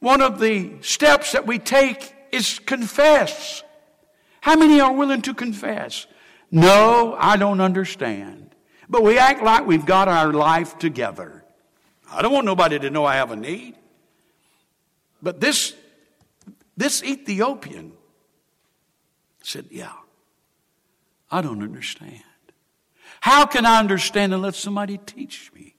one 0.00 0.20
of 0.20 0.40
the 0.40 0.72
steps 0.80 1.32
that 1.32 1.46
we 1.46 1.58
take 1.58 2.14
is 2.32 2.58
confess. 2.58 3.62
How 4.40 4.56
many 4.56 4.80
are 4.80 4.92
willing 4.92 5.22
to 5.22 5.34
confess? 5.34 6.06
No, 6.50 7.16
I 7.18 7.36
don't 7.36 7.60
understand. 7.60 8.54
But 8.88 9.02
we 9.02 9.18
act 9.18 9.42
like 9.42 9.66
we've 9.66 9.86
got 9.86 10.08
our 10.08 10.32
life 10.32 10.78
together. 10.78 11.44
I 12.10 12.22
don't 12.22 12.32
want 12.32 12.46
nobody 12.46 12.78
to 12.78 12.90
know 12.90 13.04
I 13.04 13.16
have 13.16 13.30
a 13.30 13.36
need. 13.36 13.76
But 15.22 15.40
this, 15.40 15.74
this 16.76 17.02
Ethiopian 17.02 17.92
said, 19.42 19.66
Yeah, 19.70 19.92
I 21.30 21.40
don't 21.40 21.62
understand. 21.62 22.22
How 23.24 23.46
can 23.46 23.64
I 23.64 23.78
understand 23.78 24.34
unless 24.34 24.58
somebody 24.58 24.98
teach 24.98 25.50
me? 25.54 25.76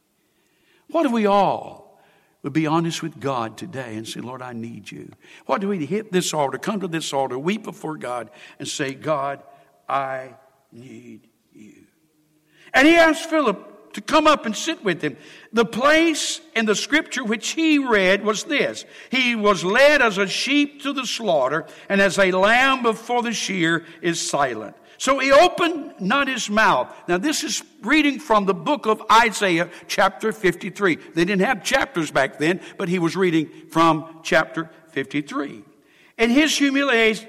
What 0.90 1.06
if 1.06 1.12
we 1.12 1.28
all 1.28 2.02
would 2.42 2.54
be 2.54 2.66
honest 2.66 3.04
with 3.04 3.20
God 3.20 3.56
today 3.56 3.98
and 3.98 4.08
say, 4.08 4.20
Lord, 4.20 4.42
I 4.42 4.54
need 4.54 4.90
you? 4.90 5.12
What 5.46 5.62
do 5.62 5.68
we 5.68 5.86
hit 5.86 6.12
this 6.12 6.34
altar, 6.34 6.58
come 6.58 6.80
to 6.80 6.88
this 6.88 7.14
altar, 7.14 7.38
weep 7.38 7.62
before 7.62 7.98
God, 7.98 8.32
and 8.58 8.68
say, 8.68 8.96
God, 8.96 9.44
I 9.88 10.34
need 10.72 11.28
you? 11.54 11.84
And 12.74 12.88
he 12.88 12.96
asked 12.96 13.30
Philip 13.30 13.94
to 13.94 14.02
come 14.02 14.26
up 14.26 14.48
and 14.48 14.58
sit 14.58 14.84
with 14.84 15.04
him. 15.04 15.16
The 15.54 15.66
place 15.66 16.42
in 16.56 16.66
the 16.66 16.74
scripture 16.74 17.24
which 17.24 17.50
he 17.50 17.78
read 17.78 18.24
was 18.24 18.46
this. 18.46 18.86
He 19.12 19.36
was 19.36 19.64
led 19.64 20.02
as 20.02 20.18
a 20.18 20.26
sheep 20.26 20.82
to 20.82 20.94
the 20.94 21.06
slaughter, 21.06 21.68
and 21.90 22.02
as 22.02 22.18
a 22.18 22.32
lamb 22.32 22.82
before 22.82 23.22
the 23.22 23.34
shear 23.34 23.86
is 24.02 24.20
silent 24.20 24.76
So 24.98 25.20
he 25.20 25.32
opened 25.32 25.96
not 26.00 26.28
his 26.28 26.50
mouth. 26.50 26.94
Now, 27.08 27.18
this 27.18 27.44
is 27.44 27.64
reading 27.82 28.20
from 28.20 28.46
the 28.46 28.54
book 28.54 28.86
of 28.86 29.04
Isaiah, 29.12 29.70
chapter 29.88 30.32
53. 30.32 30.96
They 30.96 31.26
didn't 31.26 31.46
have 31.46 31.64
chapters 31.64 32.12
back 32.12 32.38
then, 32.38 32.62
but 32.78 32.90
he 32.90 33.00
was 33.00 33.16
reading 33.16 33.50
from 33.70 34.22
chapter 34.24 34.70
53. 34.90 35.64
And 36.18 36.32
his 36.32 36.58
humiliation, 36.58 37.28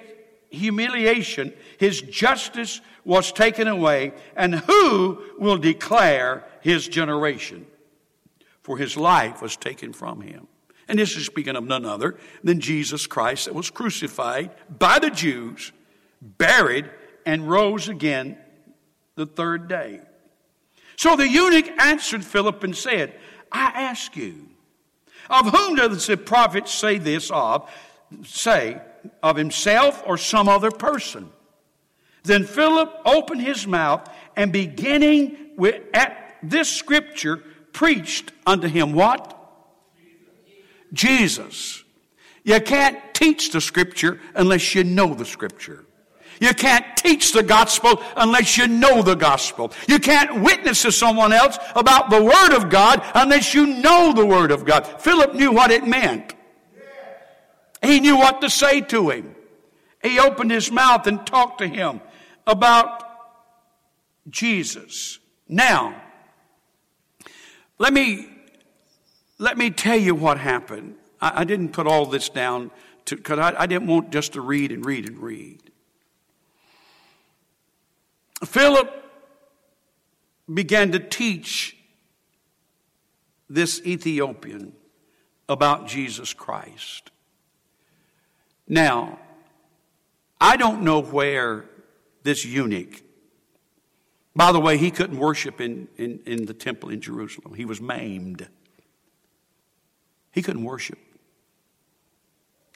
humiliation, 0.50 1.52
his 1.78 2.00
justice 2.00 2.80
was 3.04 3.32
taken 3.32 3.68
away, 3.68 4.12
and 4.36 4.54
who 4.54 5.22
will 5.38 5.58
declare 5.58 6.44
his 6.60 6.88
generation? 6.88 7.66
For 8.62 8.78
his 8.78 8.96
life 8.96 9.42
was 9.42 9.56
taken 9.56 9.92
from 9.92 10.20
him. 10.20 10.48
And 10.88 10.98
this 10.98 11.16
is 11.16 11.26
speaking 11.26 11.56
of 11.56 11.64
none 11.64 11.84
other 11.84 12.16
than 12.42 12.60
Jesus 12.60 13.06
Christ 13.06 13.46
that 13.46 13.54
was 13.54 13.70
crucified 13.70 14.50
by 14.68 14.98
the 14.98 15.10
Jews, 15.10 15.72
buried, 16.20 16.90
and 17.26 17.50
rose 17.50 17.88
again 17.88 18.38
the 19.16 19.26
third 19.26 19.68
day. 19.68 20.00
So 20.96 21.16
the 21.16 21.28
eunuch 21.28 21.68
answered 21.78 22.24
Philip 22.24 22.62
and 22.64 22.74
said, 22.74 23.14
I 23.52 23.66
ask 23.66 24.16
you, 24.16 24.48
of 25.28 25.50
whom 25.50 25.74
does 25.74 26.06
the 26.06 26.16
prophet 26.16 26.68
say 26.68 26.98
this 26.98 27.30
of? 27.30 27.70
Say, 28.24 28.80
of 29.22 29.36
himself 29.36 30.02
or 30.06 30.16
some 30.16 30.48
other 30.48 30.70
person? 30.70 31.30
Then 32.22 32.44
Philip 32.44 32.92
opened 33.04 33.42
his 33.42 33.66
mouth 33.66 34.08
and 34.36 34.52
beginning 34.52 35.36
with, 35.56 35.82
at 35.92 36.36
this 36.42 36.72
scripture 36.72 37.42
preached 37.72 38.32
unto 38.46 38.68
him 38.68 38.92
what? 38.92 39.32
Jesus. 40.92 41.82
You 42.44 42.60
can't 42.60 42.98
teach 43.12 43.50
the 43.50 43.60
scripture 43.60 44.20
unless 44.34 44.74
you 44.74 44.84
know 44.84 45.14
the 45.14 45.24
scripture. 45.24 45.85
You 46.40 46.54
can't 46.54 46.84
teach 46.96 47.32
the 47.32 47.42
gospel 47.42 48.02
unless 48.16 48.56
you 48.56 48.66
know 48.68 49.02
the 49.02 49.14
gospel. 49.14 49.72
You 49.88 49.98
can't 49.98 50.42
witness 50.42 50.82
to 50.82 50.92
someone 50.92 51.32
else 51.32 51.58
about 51.74 52.10
the 52.10 52.22
word 52.22 52.56
of 52.56 52.70
God 52.70 53.02
unless 53.14 53.54
you 53.54 53.66
know 53.66 54.12
the 54.12 54.26
word 54.26 54.50
of 54.50 54.64
God. 54.64 54.86
Philip 55.00 55.34
knew 55.34 55.52
what 55.52 55.70
it 55.70 55.86
meant. 55.86 56.34
He 57.82 58.00
knew 58.00 58.16
what 58.16 58.40
to 58.40 58.50
say 58.50 58.80
to 58.82 59.10
him. 59.10 59.34
He 60.02 60.18
opened 60.18 60.50
his 60.50 60.70
mouth 60.70 61.06
and 61.06 61.26
talked 61.26 61.58
to 61.58 61.66
him 61.66 62.00
about 62.46 63.02
Jesus. 64.28 65.18
Now, 65.48 66.02
let 67.78 67.92
me 67.92 68.28
let 69.38 69.58
me 69.58 69.70
tell 69.70 69.98
you 69.98 70.14
what 70.14 70.38
happened. 70.38 70.94
I, 71.20 71.42
I 71.42 71.44
didn't 71.44 71.70
put 71.70 71.86
all 71.86 72.06
this 72.06 72.28
down 72.28 72.70
because 73.04 73.38
I, 73.38 73.54
I 73.62 73.66
didn't 73.66 73.86
want 73.86 74.10
just 74.10 74.32
to 74.32 74.40
read 74.40 74.72
and 74.72 74.84
read 74.84 75.06
and 75.06 75.18
read. 75.18 75.65
Philip 78.44 78.92
began 80.52 80.92
to 80.92 80.98
teach 80.98 81.76
this 83.48 83.80
Ethiopian 83.86 84.72
about 85.48 85.86
Jesus 85.86 86.32
Christ. 86.32 87.10
Now, 88.68 89.18
I 90.40 90.56
don't 90.56 90.82
know 90.82 91.00
where 91.00 91.66
this 92.22 92.44
eunuch, 92.44 93.02
by 94.34 94.52
the 94.52 94.60
way, 94.60 94.76
he 94.76 94.90
couldn't 94.90 95.18
worship 95.18 95.60
in, 95.60 95.88
in, 95.96 96.20
in 96.26 96.46
the 96.46 96.54
temple 96.54 96.90
in 96.90 97.00
Jerusalem. 97.00 97.54
He 97.54 97.64
was 97.64 97.80
maimed. 97.80 98.46
He 100.32 100.42
couldn't 100.42 100.64
worship. 100.64 100.98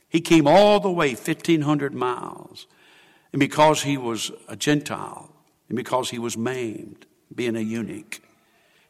He 0.08 0.20
came 0.20 0.46
all 0.46 0.80
the 0.80 0.90
way 0.90 1.10
1,500 1.10 1.94
miles. 1.94 2.66
And 3.32 3.38
because 3.38 3.82
he 3.82 3.96
was 3.96 4.32
a 4.48 4.56
Gentile, 4.56 5.29
and 5.70 5.76
because 5.76 6.11
he 6.11 6.18
was 6.18 6.37
maimed, 6.37 7.06
being 7.33 7.56
a 7.56 7.61
eunuch, 7.61 8.20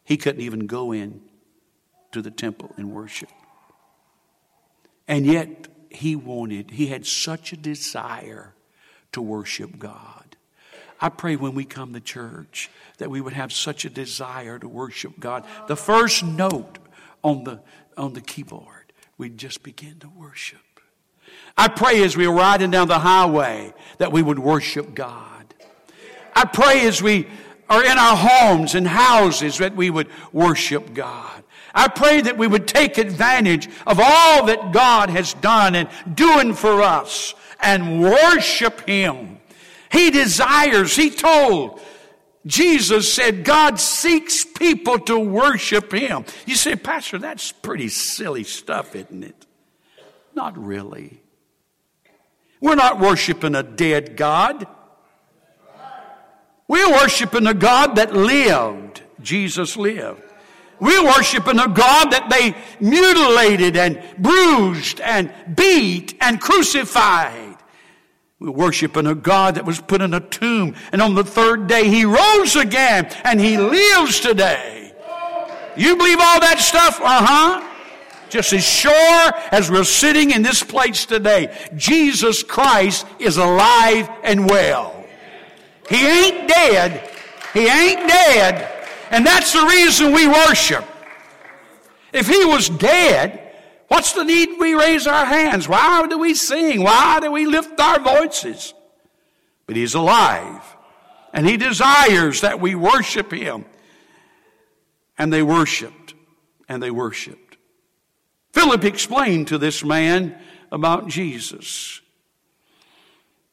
he 0.03 0.16
couldn't 0.16 0.40
even 0.40 0.66
go 0.66 0.93
in 0.93 1.21
to 2.11 2.23
the 2.23 2.31
temple 2.31 2.73
and 2.77 2.90
worship. 2.90 3.29
And 5.07 5.27
yet, 5.27 5.69
he 5.90 6.16
wanted, 6.16 6.71
he 6.71 6.87
had 6.87 7.07
such 7.07 7.53
a 7.53 7.57
desire 7.57 8.55
to 9.12 9.21
worship 9.21 9.79
God. 9.79 10.37
I 11.01 11.11
pray 11.11 11.37
when 11.37 11.55
we 11.55 11.64
come 11.64 11.93
to 11.93 12.01
church 12.01 12.71
that 12.99 13.11
we 13.11 13.21
would 13.21 13.33
have 13.35 13.53
such 13.53 13.85
a 13.85 13.90
desire 13.90 14.59
to 14.59 14.69
worship 14.69 15.21
God. 15.21 15.45
The 15.66 15.77
first 15.77 16.25
note 16.25 16.79
on 17.23 17.45
the 17.45 17.61
on 17.97 18.14
the 18.14 18.21
keyboard, 18.21 18.93
we'd 19.19 19.37
just 19.37 19.62
begin 19.62 19.99
to 20.01 20.09
worship. 20.09 20.61
I 21.57 21.69
pray 21.69 22.03
as 22.03 22.16
we 22.16 22.27
are 22.27 22.33
riding 22.33 22.71
down 22.71 22.88
the 22.88 22.99
highway 22.99 23.75
that 23.99 24.12
we 24.12 24.23
would 24.23 24.38
worship 24.38 24.95
God. 24.95 25.39
I 26.40 26.46
pray 26.46 26.87
as 26.87 27.03
we 27.03 27.26
are 27.68 27.85
in 27.85 27.98
our 27.98 28.16
homes 28.16 28.74
and 28.74 28.88
houses 28.88 29.59
that 29.59 29.76
we 29.76 29.90
would 29.90 30.09
worship 30.33 30.94
God. 30.94 31.44
I 31.74 31.88
pray 31.88 32.22
that 32.22 32.38
we 32.38 32.46
would 32.46 32.66
take 32.66 32.96
advantage 32.96 33.68
of 33.87 34.00
all 34.03 34.46
that 34.46 34.72
God 34.72 35.11
has 35.11 35.35
done 35.35 35.74
and 35.74 35.87
doing 36.14 36.55
for 36.55 36.81
us 36.81 37.35
and 37.61 38.00
worship 38.00 38.88
Him. 38.88 39.38
He 39.92 40.11
desires, 40.11 40.96
He 40.96 41.11
told 41.11 41.79
Jesus 42.46 43.12
said 43.12 43.44
God 43.44 43.79
seeks 43.79 44.42
people 44.46 44.98
to 45.00 45.18
worship 45.18 45.92
Him. 45.92 46.24
You 46.46 46.55
say, 46.55 46.74
Pastor, 46.74 47.18
that's 47.18 47.53
pretty 47.53 47.88
silly 47.88 48.44
stuff, 48.44 48.96
isn't 48.96 49.24
it? 49.24 49.46
Not 50.35 50.57
really. 50.57 51.20
We're 52.62 52.76
not 52.76 52.98
worshiping 52.98 53.55
a 53.55 53.62
dead 53.62 54.16
God. 54.16 54.66
We're 56.70 56.92
worshiping 56.92 57.48
a 57.48 57.52
God 57.52 57.96
that 57.96 58.14
lived. 58.14 59.02
Jesus 59.20 59.76
lived. 59.76 60.22
We're 60.78 61.04
worshiping 61.04 61.59
a 61.59 61.66
God 61.66 62.12
that 62.12 62.30
they 62.30 62.54
mutilated 62.78 63.76
and 63.76 64.00
bruised 64.18 65.00
and 65.00 65.33
beat 65.56 66.14
and 66.20 66.40
crucified. 66.40 67.56
We're 68.38 68.52
worshiping 68.52 69.09
a 69.09 69.16
God 69.16 69.56
that 69.56 69.64
was 69.64 69.80
put 69.80 70.00
in 70.00 70.14
a 70.14 70.20
tomb, 70.20 70.76
and 70.92 71.02
on 71.02 71.16
the 71.16 71.24
third 71.24 71.66
day 71.66 71.88
he 71.88 72.04
rose 72.04 72.54
again, 72.54 73.11
and 73.24 73.40
he 73.40 73.59
lives 73.59 74.20
today. 74.20 74.92
You 75.76 75.96
believe 75.96 76.18
all 76.20 76.38
that 76.38 76.61
stuff? 76.61 77.00
Uh 77.02 77.26
huh. 77.26 77.68
Just 78.28 78.52
as 78.52 78.62
sure 78.62 79.33
as 79.50 79.72
we're 79.72 79.83
sitting 79.83 80.30
in 80.30 80.42
this 80.42 80.62
place 80.62 81.04
today, 81.04 81.52
Jesus 81.74 82.44
Christ 82.44 83.09
is 83.18 83.38
alive 83.38 84.09
and 84.22 84.48
well. 84.48 85.00
He 85.90 86.07
ain't 86.07 86.48
dead. 86.48 87.11
He 87.53 87.66
ain't 87.66 88.09
dead. 88.09 88.87
And 89.11 89.26
that's 89.26 89.53
the 89.53 89.66
reason 89.66 90.14
we 90.14 90.26
worship. 90.26 90.87
If 92.12 92.26
he 92.26 92.44
was 92.46 92.70
dead, 92.70 93.50
What's 93.90 94.12
the 94.12 94.22
need 94.22 94.50
we 94.61 94.74
raise 94.74 95.09
our 95.09 95.26
hands? 95.26 95.68
Why 95.68 96.07
do 96.07 96.16
we 96.16 96.33
sing? 96.35 96.85
Why 96.85 97.18
do 97.18 97.33
we 97.33 97.44
lift 97.44 97.81
our 97.81 97.98
voices? 97.98 98.72
But 99.66 99.74
He's 99.74 99.94
alive. 99.94 100.62
And 101.33 101.44
He 101.44 101.57
desires 101.57 102.42
that 102.42 102.61
we 102.61 102.76
worship 102.76 103.33
Him. 103.33 103.64
And 105.18 105.33
they 105.33 105.42
worshiped. 105.42 106.14
And 106.68 106.81
they 106.81 106.92
worshiped. 106.92 107.57
Philip 108.53 108.85
explained 108.85 109.48
to 109.48 109.59
this 109.59 109.83
man 109.83 110.38
about 110.70 111.09
Jesus. 111.09 112.00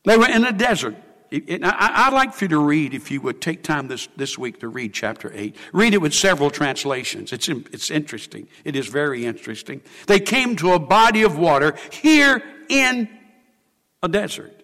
They 0.06 0.18
were 0.18 0.30
in 0.30 0.46
a 0.46 0.52
desert. 0.52 0.98
I'd 1.32 2.14
like 2.14 2.34
for 2.34 2.46
you 2.46 2.50
to 2.50 2.60
read, 2.60 2.94
if 2.94 3.12
you 3.12 3.20
would 3.22 3.42
take 3.42 3.62
time 3.64 3.88
this, 3.88 4.08
this 4.16 4.38
week 4.38 4.62
to 4.62 4.70
read 4.70 4.94
chapter 4.94 5.32
8. 5.34 5.56
Read 5.74 5.94
it 5.94 6.02
with 6.02 6.14
several 6.14 6.50
translations. 6.50 7.34
It's, 7.34 7.50
it's 7.50 7.92
interesting. 7.92 8.48
It 8.64 8.76
is 8.76 8.88
very 8.88 9.26
interesting. 9.26 9.82
They 10.08 10.20
came 10.20 10.56
to 10.58 10.74
a 10.74 10.80
body 10.80 11.24
of 11.24 11.38
water 11.38 11.76
here 11.92 12.42
in 12.70 13.10
a 14.02 14.08
desert. 14.08 14.64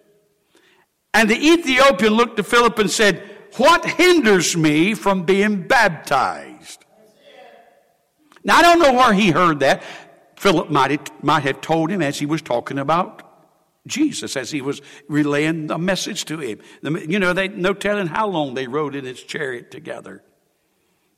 And 1.12 1.28
the 1.28 1.36
Ethiopian 1.36 2.14
looked 2.14 2.38
to 2.38 2.42
Philip 2.42 2.78
and 2.78 2.90
said, 2.90 3.22
What 3.56 3.84
hinders 3.84 4.56
me 4.56 4.94
from 4.94 5.24
being 5.24 5.68
baptized? 5.68 6.84
Now, 8.42 8.56
I 8.56 8.62
don't 8.62 8.78
know 8.78 8.92
where 8.92 9.12
he 9.12 9.30
heard 9.30 9.60
that. 9.60 9.82
Philip 10.36 10.70
might 10.70 10.90
have, 10.90 11.22
might 11.22 11.42
have 11.44 11.60
told 11.60 11.90
him 11.90 12.02
as 12.02 12.18
he 12.18 12.26
was 12.26 12.42
talking 12.42 12.78
about 12.78 13.22
Jesus 13.86 14.36
as 14.36 14.50
he 14.50 14.62
was 14.62 14.80
relaying 15.08 15.70
a 15.70 15.78
message 15.78 16.24
to 16.26 16.38
him. 16.38 16.60
You 16.82 17.18
know, 17.18 17.32
they 17.32 17.48
no 17.48 17.74
telling 17.74 18.06
how 18.06 18.26
long 18.26 18.54
they 18.54 18.66
rode 18.66 18.94
in 18.94 19.04
his 19.04 19.22
chariot 19.22 19.70
together. 19.70 20.22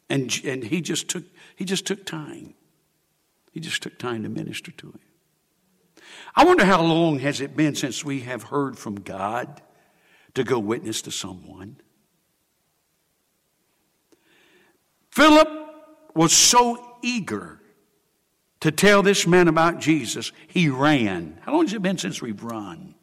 And, 0.08 0.32
and 0.44 0.62
he 0.62 0.80
just 0.80 1.08
took 1.08 1.24
he 1.56 1.64
just 1.64 1.86
took 1.86 2.04
time. 2.04 2.54
He 3.52 3.60
just 3.60 3.82
took 3.82 3.98
time 3.98 4.22
to 4.24 4.28
minister 4.28 4.70
to 4.72 4.88
him. 4.88 5.00
I 6.34 6.44
wonder 6.44 6.64
how 6.64 6.82
long 6.82 7.20
has 7.20 7.40
it 7.40 7.56
been 7.56 7.74
since 7.74 8.04
we 8.04 8.20
have 8.20 8.44
heard 8.44 8.78
from 8.78 8.96
God 8.96 9.62
to 10.34 10.44
go 10.44 10.58
witness 10.58 11.02
to 11.02 11.10
someone? 11.10 11.80
Philip 15.10 15.48
was 16.14 16.32
so 16.32 16.98
eager 17.02 17.60
to 18.66 18.72
tell 18.72 19.00
this 19.00 19.28
man 19.28 19.46
about 19.46 19.78
Jesus, 19.78 20.32
he 20.48 20.68
ran. 20.68 21.38
How 21.42 21.52
long 21.52 21.66
has 21.66 21.72
it 21.72 21.82
been 21.82 21.98
since 21.98 22.20
we've 22.20 22.42
run? 22.42 22.96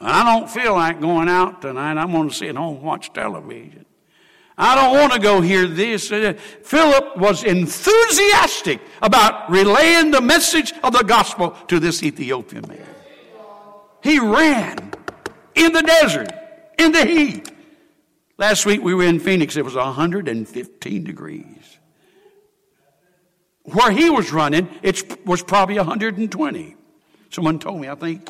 I 0.00 0.24
don't 0.24 0.50
feel 0.50 0.72
like 0.72 1.00
going 1.00 1.28
out 1.28 1.62
tonight. 1.62 1.96
I'm 1.96 2.10
going 2.10 2.28
to 2.28 2.34
sit 2.34 2.56
home 2.56 2.78
and 2.78 2.84
watch 2.84 3.12
television. 3.12 3.86
I 4.58 4.74
don't 4.74 4.98
want 4.98 5.12
to 5.12 5.20
go 5.20 5.40
hear 5.40 5.68
this. 5.68 6.10
Uh, 6.10 6.32
Philip 6.64 7.16
was 7.16 7.44
enthusiastic 7.44 8.80
about 9.00 9.48
relaying 9.48 10.10
the 10.10 10.20
message 10.20 10.72
of 10.82 10.94
the 10.94 11.04
gospel 11.04 11.50
to 11.68 11.78
this 11.78 12.02
Ethiopian 12.02 12.64
man. 12.66 12.84
He 14.02 14.18
ran 14.18 14.94
in 15.54 15.72
the 15.72 15.82
desert, 15.82 16.32
in 16.76 16.90
the 16.90 17.04
heat. 17.04 17.52
Last 18.36 18.66
week 18.66 18.82
we 18.82 18.94
were 18.94 19.04
in 19.04 19.20
Phoenix. 19.20 19.56
It 19.56 19.64
was 19.64 19.76
115 19.76 21.04
degrees. 21.04 21.78
Where 23.64 23.90
he 23.92 24.10
was 24.10 24.32
running, 24.32 24.68
it 24.82 25.24
was 25.26 25.42
probably 25.42 25.76
120. 25.76 26.76
Someone 27.30 27.58
told 27.58 27.80
me, 27.80 27.88
I 27.88 27.94
think 27.94 28.28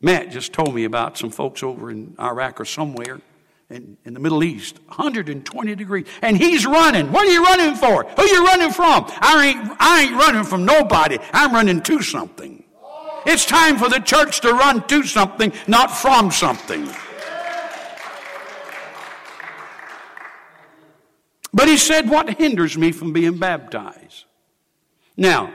Matt 0.00 0.30
just 0.30 0.52
told 0.52 0.74
me 0.74 0.84
about 0.84 1.18
some 1.18 1.30
folks 1.30 1.62
over 1.62 1.90
in 1.90 2.14
Iraq 2.18 2.60
or 2.60 2.64
somewhere 2.64 3.20
in, 3.68 3.98
in 4.04 4.14
the 4.14 4.20
Middle 4.20 4.42
East, 4.42 4.78
120 4.86 5.74
degrees. 5.74 6.06
And 6.22 6.36
he's 6.36 6.64
running. 6.64 7.12
What 7.12 7.26
are 7.26 7.30
you 7.30 7.44
running 7.44 7.74
for? 7.74 8.04
Who 8.04 8.22
are 8.22 8.26
you 8.26 8.44
running 8.44 8.70
from? 8.70 9.04
I 9.08 9.46
ain't, 9.48 9.76
I 9.78 10.02
ain't 10.02 10.14
running 10.14 10.44
from 10.44 10.64
nobody. 10.64 11.18
I'm 11.32 11.52
running 11.52 11.82
to 11.82 12.00
something. 12.00 12.64
It's 13.26 13.44
time 13.44 13.76
for 13.76 13.90
the 13.90 13.98
church 13.98 14.40
to 14.40 14.52
run 14.52 14.86
to 14.86 15.02
something, 15.02 15.52
not 15.66 15.90
from 15.90 16.30
something. 16.30 16.88
But 21.52 21.68
he 21.68 21.76
said, 21.76 22.08
What 22.08 22.38
hinders 22.38 22.78
me 22.78 22.92
from 22.92 23.12
being 23.12 23.36
baptized? 23.38 24.24
Now, 25.18 25.52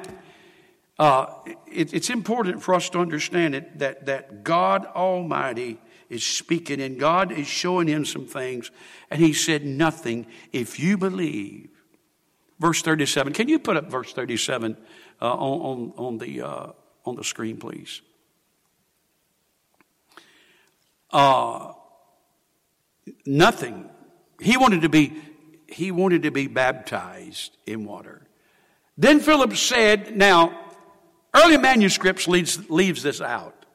uh, 1.00 1.28
it, 1.72 1.94
it's 1.94 2.10
important 2.10 2.62
for 2.62 2.76
us 2.76 2.90
to 2.90 3.00
understand 3.00 3.56
it, 3.56 3.80
that, 3.80 4.06
that 4.06 4.44
God 4.44 4.86
Almighty 4.86 5.80
is 6.10 6.24
speaking 6.24 6.82
and 6.82 7.00
God 7.00 7.32
is 7.32 7.48
showing 7.48 7.88
him 7.88 8.04
some 8.04 8.28
things. 8.28 8.70
And 9.10 9.22
he 9.22 9.32
said, 9.32 9.66
Nothing 9.66 10.28
if 10.52 10.80
you 10.80 10.98
believe. 10.98 11.70
Verse 12.60 12.82
37. 12.82 13.32
Can 13.32 13.48
you 13.48 13.58
put 13.58 13.78
up 13.78 13.90
verse 13.90 14.12
37 14.12 14.78
uh, 15.22 15.34
on, 15.34 15.62
on, 15.62 15.94
on, 15.98 16.18
the, 16.18 16.42
uh, 16.42 16.68
on 17.06 17.16
the 17.16 17.24
screen, 17.24 17.58
please? 17.58 18.02
Uh, 21.10 21.72
nothing. 23.26 23.90
He 24.42 24.58
wanted 24.58 24.82
to 24.82 24.90
be 24.90 25.14
he 25.68 25.90
wanted 25.90 26.22
to 26.22 26.32
be 26.32 26.46
baptized 26.46 27.58
in 27.66 27.84
water. 27.86 28.23
Then 28.98 29.20
Philip 29.20 29.56
said, 29.56 30.16
now, 30.16 30.58
early 31.34 31.58
manuscripts 31.58 32.28
leaves, 32.28 32.70
leaves 32.70 33.04
this 33.04 33.22
out. 33.22 33.66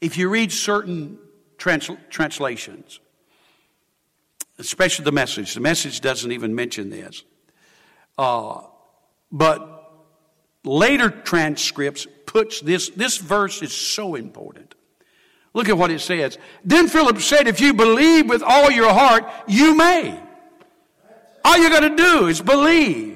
If 0.00 0.16
you 0.16 0.28
read 0.28 0.52
certain 0.52 1.18
trans, 1.58 1.90
translations, 2.10 3.00
especially 4.58 5.04
the 5.04 5.12
message, 5.12 5.54
the 5.54 5.60
message 5.60 6.00
doesn't 6.00 6.32
even 6.32 6.54
mention 6.54 6.90
this. 6.90 7.22
Uh, 8.16 8.62
but 9.30 9.92
later 10.64 11.10
transcripts 11.10 12.06
puts 12.26 12.60
this, 12.60 12.88
this 12.90 13.18
verse 13.18 13.62
is 13.62 13.72
so 13.72 14.14
important. 14.14 14.74
Look 15.52 15.68
at 15.68 15.78
what 15.78 15.90
it 15.90 16.00
says. 16.00 16.38
Then 16.64 16.88
Philip 16.88 17.20
said, 17.20 17.46
if 17.46 17.60
you 17.60 17.74
believe 17.74 18.28
with 18.28 18.42
all 18.42 18.70
your 18.70 18.92
heart, 18.92 19.24
you 19.46 19.76
may. 19.76 20.20
All 21.44 21.58
you 21.58 21.68
got 21.68 21.80
to 21.80 21.94
do 21.94 22.26
is 22.26 22.40
believe. 22.40 23.13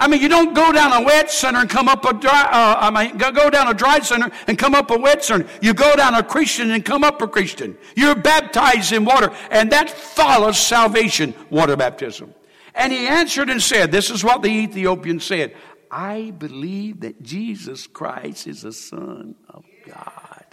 I 0.00 0.08
mean, 0.08 0.22
you 0.22 0.30
don't 0.30 0.54
go 0.54 0.72
down 0.72 0.94
a 0.94 1.04
wet 1.04 1.30
center 1.30 1.60
and 1.60 1.68
come 1.68 1.86
up 1.86 2.06
a 2.06 2.14
dry, 2.14 2.48
uh, 2.50 2.76
I 2.80 2.90
mean, 2.90 3.18
go 3.18 3.50
down 3.50 3.68
a 3.68 3.74
dry 3.74 3.98
center 3.98 4.30
and 4.46 4.58
come 4.58 4.74
up 4.74 4.90
a 4.90 4.96
wet 4.96 5.22
center. 5.22 5.46
You 5.60 5.74
go 5.74 5.94
down 5.94 6.14
a 6.14 6.22
Christian 6.22 6.70
and 6.70 6.82
come 6.82 7.04
up 7.04 7.20
a 7.20 7.28
Christian. 7.28 7.76
You're 7.94 8.14
baptized 8.14 8.92
in 8.92 9.04
water, 9.04 9.30
and 9.50 9.70
that 9.72 9.90
follows 9.90 10.58
salvation, 10.58 11.34
water 11.50 11.76
baptism. 11.76 12.34
And 12.74 12.94
he 12.94 13.08
answered 13.08 13.50
and 13.50 13.60
said, 13.62 13.92
This 13.92 14.08
is 14.08 14.24
what 14.24 14.40
the 14.40 14.48
Ethiopian 14.48 15.20
said 15.20 15.54
I 15.90 16.30
believe 16.30 17.00
that 17.00 17.22
Jesus 17.22 17.86
Christ 17.86 18.46
is 18.46 18.62
the 18.62 18.72
Son 18.72 19.34
of 19.50 19.64
God. 19.86 20.46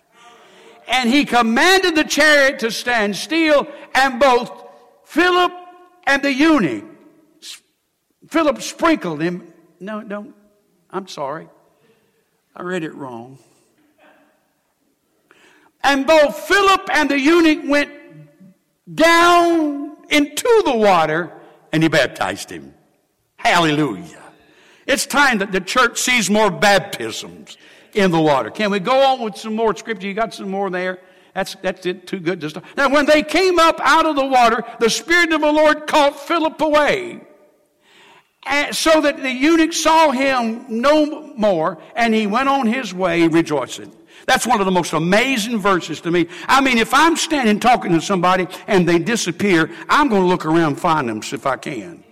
And 0.89 1.09
he 1.09 1.23
commanded 1.23 1.95
the 1.95 2.03
chariot 2.03 2.59
to 2.59 2.71
stand 2.71 3.15
still, 3.15 3.65
and 3.95 4.19
both 4.19 4.51
Philip 5.05 5.53
and 6.05 6.21
the 6.21 6.33
eunuch 6.33 6.83
Philip 8.27 8.61
sprinkled 8.61 9.21
him. 9.21 9.53
No, 9.79 10.01
don't. 10.03 10.35
I'm 10.89 11.07
sorry. 11.07 11.47
I 12.55 12.63
read 12.63 12.83
it 12.83 12.93
wrong. 12.95 13.37
And 15.83 16.05
both 16.05 16.35
Philip 16.35 16.89
and 16.91 17.09
the 17.09 17.19
eunuch 17.19 17.61
went 17.65 17.91
down 18.93 19.95
into 20.09 20.63
the 20.65 20.75
water 20.75 21.31
and 21.71 21.83
he 21.83 21.89
baptized 21.89 22.49
him. 22.49 22.73
Hallelujah. 23.37 24.23
It's 24.85 25.05
time 25.05 25.37
that 25.39 25.51
the 25.51 25.61
church 25.61 25.99
sees 25.99 26.29
more 26.29 26.49
baptisms 26.49 27.57
in 27.93 28.11
the 28.11 28.19
water. 28.19 28.49
Can 28.49 28.71
we 28.71 28.79
go 28.79 28.99
on 29.01 29.21
with 29.21 29.37
some 29.37 29.55
more 29.55 29.75
scripture? 29.75 30.07
You 30.07 30.13
got 30.13 30.33
some 30.33 30.49
more 30.49 30.69
there? 30.69 30.99
That's, 31.33 31.55
that's 31.61 31.85
it, 31.85 32.07
too 32.07 32.19
good 32.19 32.41
to 32.41 32.49
stop. 32.49 32.63
Now, 32.75 32.89
when 32.89 33.05
they 33.05 33.21
came 33.21 33.59
up 33.59 33.79
out 33.83 34.05
of 34.05 34.15
the 34.15 34.25
water, 34.25 34.63
the 34.79 34.89
Spirit 34.89 35.31
of 35.33 35.41
the 35.41 35.51
Lord 35.51 35.85
caught 35.85 36.19
Philip 36.19 36.59
away 36.61 37.26
so 38.71 39.01
that 39.01 39.21
the 39.21 39.31
eunuch 39.31 39.73
saw 39.73 40.11
him 40.11 40.65
no 40.69 41.33
more, 41.35 41.77
and 41.95 42.13
he 42.13 42.27
went 42.27 42.49
on 42.49 42.67
his 42.67 42.93
way 42.93 43.27
rejoicing. 43.27 43.91
That's 44.25 44.45
one 44.45 44.59
of 44.59 44.65
the 44.65 44.71
most 44.71 44.93
amazing 44.93 45.59
verses 45.59 46.01
to 46.01 46.11
me. 46.11 46.27
I 46.47 46.59
mean, 46.59 46.77
if 46.77 46.93
I'm 46.93 47.15
standing 47.15 47.59
talking 47.59 47.93
to 47.93 48.01
somebody 48.01 48.47
and 48.67 48.87
they 48.87 48.99
disappear, 48.99 49.71
I'm 49.87 50.09
going 50.09 50.23
to 50.23 50.27
look 50.27 50.45
around 50.45 50.73
and 50.73 50.79
find 50.79 51.07
them 51.07 51.21
if 51.23 51.45
I 51.45 51.55
can. 51.55 52.03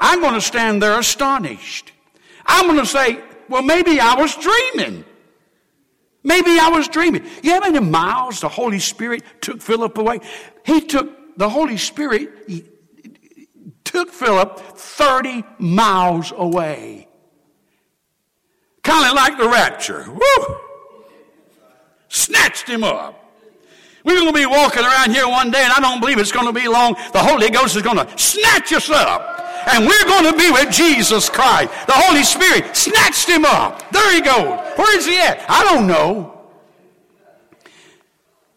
I'm 0.00 0.20
going 0.20 0.34
to 0.34 0.40
stand 0.40 0.82
there 0.82 0.98
astonished. 0.98 1.92
I'm 2.46 2.66
going 2.66 2.80
to 2.80 2.86
say, 2.86 3.22
well, 3.48 3.62
maybe 3.62 4.00
I 4.00 4.14
was 4.14 4.34
dreaming. 4.34 5.04
Maybe 6.24 6.58
I 6.58 6.68
was 6.70 6.88
dreaming. 6.88 7.24
You 7.42 7.50
know 7.50 7.60
how 7.60 7.70
many 7.70 7.86
miles 7.86 8.40
the 8.40 8.48
Holy 8.48 8.78
Spirit 8.78 9.22
took 9.40 9.60
Philip 9.62 9.96
away? 9.98 10.20
He 10.64 10.80
took 10.80 11.36
the 11.36 11.48
Holy 11.48 11.76
Spirit, 11.76 12.66
took 13.90 14.10
Philip 14.10 14.58
30 14.58 15.44
miles 15.58 16.32
away. 16.36 17.08
Kind 18.82 19.06
of 19.06 19.14
like 19.14 19.36
the 19.36 19.48
rapture. 19.48 20.06
Woo! 20.08 20.56
Snatched 22.08 22.68
him 22.68 22.84
up. 22.84 23.16
We're 24.04 24.14
going 24.14 24.32
to 24.32 24.38
be 24.38 24.46
walking 24.46 24.82
around 24.82 25.10
here 25.10 25.28
one 25.28 25.50
day, 25.50 25.62
and 25.62 25.72
I 25.72 25.80
don't 25.80 26.00
believe 26.00 26.18
it's 26.18 26.32
going 26.32 26.46
to 26.46 26.52
be 26.52 26.68
long. 26.68 26.94
The 27.12 27.18
Holy 27.18 27.50
Ghost 27.50 27.76
is 27.76 27.82
going 27.82 27.98
to 27.98 28.18
snatch 28.18 28.72
us 28.72 28.88
up. 28.88 29.36
And 29.72 29.86
we're 29.86 30.04
going 30.04 30.32
to 30.32 30.38
be 30.38 30.50
with 30.50 30.72
Jesus 30.72 31.28
Christ. 31.28 31.70
The 31.86 31.92
Holy 31.92 32.22
Spirit 32.22 32.74
snatched 32.74 33.28
him 33.28 33.44
up. 33.44 33.92
There 33.92 34.14
he 34.14 34.22
goes. 34.22 34.58
Where 34.78 34.96
is 34.96 35.04
he 35.04 35.18
at? 35.18 35.44
I 35.50 35.62
don't 35.64 35.86
know. 35.86 36.39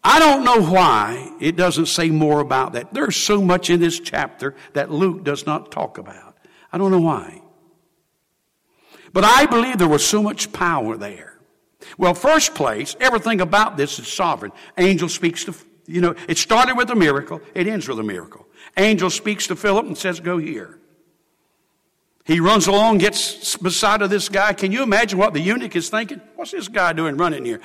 I 0.06 0.18
don't 0.18 0.44
know 0.44 0.60
why 0.60 1.32
it 1.40 1.56
doesn't 1.56 1.86
say 1.86 2.10
more 2.10 2.40
about 2.40 2.74
that. 2.74 2.92
There's 2.92 3.16
so 3.16 3.40
much 3.40 3.70
in 3.70 3.80
this 3.80 3.98
chapter 3.98 4.54
that 4.74 4.90
Luke 4.90 5.24
does 5.24 5.46
not 5.46 5.72
talk 5.72 5.96
about. 5.96 6.36
I 6.70 6.76
don't 6.76 6.90
know 6.90 7.00
why. 7.00 7.40
But 9.14 9.24
I 9.24 9.46
believe 9.46 9.78
there 9.78 9.88
was 9.88 10.06
so 10.06 10.22
much 10.22 10.52
power 10.52 10.98
there. 10.98 11.38
Well, 11.96 12.12
first 12.12 12.54
place, 12.54 12.96
everything 13.00 13.40
about 13.40 13.76
this 13.78 13.98
is 13.98 14.06
sovereign. 14.06 14.52
Angel 14.76 15.08
speaks 15.08 15.44
to, 15.44 15.54
you 15.86 16.02
know, 16.02 16.14
it 16.28 16.36
started 16.36 16.76
with 16.76 16.90
a 16.90 16.94
miracle, 16.94 17.40
it 17.54 17.66
ends 17.66 17.88
with 17.88 17.98
a 17.98 18.02
miracle. 18.02 18.46
Angel 18.76 19.08
speaks 19.08 19.46
to 19.46 19.56
Philip 19.56 19.86
and 19.86 19.96
says, 19.96 20.20
Go 20.20 20.36
here. 20.38 20.78
He 22.24 22.40
runs 22.40 22.66
along, 22.66 22.98
gets 22.98 23.56
beside 23.56 24.00
of 24.00 24.08
this 24.08 24.30
guy. 24.30 24.54
Can 24.54 24.72
you 24.72 24.82
imagine 24.82 25.18
what 25.18 25.34
the 25.34 25.40
eunuch 25.40 25.76
is 25.76 25.90
thinking? 25.90 26.22
What's 26.36 26.52
this 26.52 26.68
guy 26.68 26.94
doing 26.94 27.18
running 27.18 27.44
here? 27.44 27.60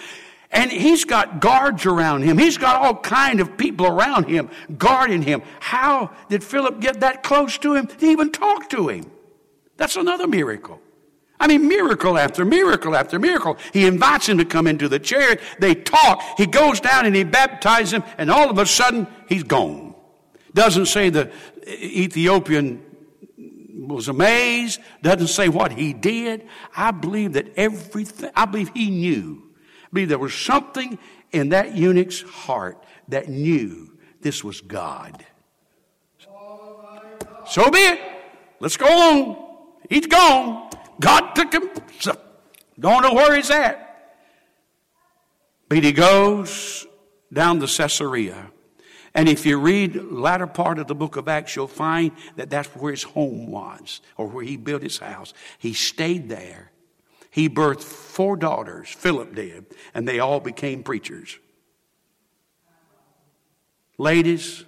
And 0.52 0.72
he's 0.72 1.06
got 1.06 1.40
guards 1.40 1.86
around 1.86 2.24
him. 2.24 2.38
He's 2.38 2.58
got 2.58 2.78
all 2.78 2.96
kind 2.96 3.40
of 3.40 3.56
people 3.56 3.86
around 3.86 4.28
him 4.28 4.50
guarding 4.78 5.22
him. 5.22 5.43
How 5.60 6.12
did 6.28 6.43
Philip 6.43 6.80
get 6.80 7.02
that 7.02 7.22
close 7.22 7.58
to 7.60 7.76
him 7.76 7.88
to 7.88 8.06
even 8.06 8.32
talk 8.32 8.70
to 8.72 8.89
him? 8.89 9.12
That's 9.78 9.95
another 9.95 10.28
miracle. 10.28 10.82
I 11.39 11.47
mean, 11.47 11.68
miracle 11.68 12.18
after 12.18 12.43
miracle 12.43 12.95
after 12.95 13.18
miracle. 13.18 13.58
He 13.72 13.86
invites 13.86 14.28
him 14.28 14.39
to 14.39 14.45
come 14.45 14.68
into 14.68 14.89
the 14.89 15.00
chariot. 15.00 15.39
They 15.60 15.76
talk. 15.76 16.22
He 16.36 16.45
goes 16.45 16.82
down 16.82 17.06
and 17.06 17.16
he 17.16 17.24
baptizes 17.24 17.93
him, 17.93 18.04
and 18.18 18.30
all 18.30 18.50
of 18.50 18.58
a 18.58 18.66
sudden, 18.66 19.08
he's 19.30 19.43
gone. 19.43 19.95
Doesn't 20.54 20.88
say 20.88 21.10
the 21.10 21.32
Ethiopian 21.66 22.84
was 23.88 24.10
amazed. 24.10 24.82
Doesn't 25.02 25.28
say 25.28 25.47
what 25.47 25.72
he 25.72 25.93
did. 25.93 26.45
I 26.76 26.91
believe 26.91 27.34
that 27.34 27.56
everything, 27.56 28.32
I 28.36 28.45
believe 28.45 28.72
he 28.74 28.89
knew 28.89 29.49
believe 29.92 30.10
there 30.10 30.20
was 30.20 30.34
something 30.34 30.98
in 31.32 31.50
that 31.50 31.76
eunuch's 31.76 32.22
heart 32.22 32.84
that 33.08 33.30
knew 33.30 33.98
this 34.22 34.44
was 34.44 34.62
God. 34.62 35.26
So 37.48 37.70
be 37.72 37.80
it. 37.80 38.00
Let's 38.60 38.78
go 38.78 38.86
on. 38.86 39.58
He's 39.90 40.08
gone. 40.08 40.70
God 41.00 41.34
took 41.34 41.54
him. 41.54 41.70
Don't 42.80 43.02
know 43.02 43.14
where 43.14 43.36
he's 43.36 43.50
at. 43.50 43.86
But 45.68 45.84
he 45.84 45.92
goes 45.92 46.86
down 47.32 47.60
to 47.60 47.68
Caesarea. 47.68 48.52
And 49.16 49.28
if 49.28 49.46
you 49.46 49.60
read 49.60 49.94
the 49.94 50.04
latter 50.04 50.48
part 50.48 50.78
of 50.78 50.88
the 50.88 50.96
book 50.96 51.16
of 51.16 51.28
Acts, 51.28 51.56
you'll 51.56 51.68
find 51.68 52.12
that 52.36 52.50
that's 52.50 52.68
where 52.70 52.92
his 52.92 53.04
home 53.04 53.48
was, 53.48 54.02
or 54.18 54.28
where 54.28 54.44
he 54.44 54.56
built 54.56 54.84
his 54.84 55.00
house. 55.00 55.34
He 55.58 55.74
stayed 55.74 56.30
there. 56.30 56.72
He 57.30 57.49
birthed 57.49 57.84
four 57.84 58.36
daughters, 58.36 58.89
Philip 58.89 59.36
did, 59.36 59.67
and 59.93 60.07
they 60.07 60.19
all 60.19 60.39
became 60.39 60.84
preachers. 60.84 61.38
Ladies, 63.97 64.65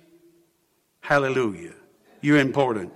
hallelujah. 0.99 1.73
You're 2.21 2.39
important. 2.39 2.95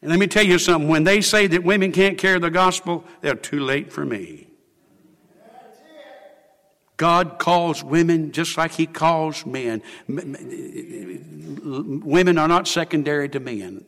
And 0.00 0.10
let 0.10 0.18
me 0.18 0.26
tell 0.26 0.44
you 0.44 0.58
something 0.58 0.88
when 0.88 1.04
they 1.04 1.20
say 1.20 1.46
that 1.46 1.64
women 1.64 1.92
can't 1.92 2.18
carry 2.18 2.38
the 2.38 2.50
gospel, 2.50 3.04
they're 3.20 3.34
too 3.34 3.60
late 3.60 3.92
for 3.92 4.04
me. 4.04 4.48
God 6.96 7.38
calls 7.38 7.82
women 7.82 8.30
just 8.30 8.56
like 8.56 8.72
He 8.72 8.86
calls 8.86 9.44
men. 9.44 9.82
Women 10.06 12.38
are 12.38 12.48
not 12.48 12.68
secondary 12.68 13.28
to 13.30 13.40
men. 13.40 13.84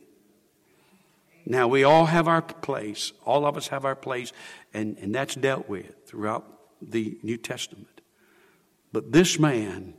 Now, 1.49 1.69
we 1.69 1.85
all 1.85 2.07
have 2.07 2.27
our 2.27 2.41
place. 2.41 3.13
All 3.25 3.45
of 3.45 3.55
us 3.55 3.69
have 3.69 3.85
our 3.85 3.95
place, 3.95 4.33
and, 4.73 4.97
and 4.97 5.15
that's 5.15 5.33
dealt 5.33 5.69
with 5.69 6.05
throughout 6.05 6.45
the 6.81 7.17
New 7.23 7.37
Testament. 7.37 8.01
But 8.91 9.13
this 9.13 9.39
man 9.39 9.93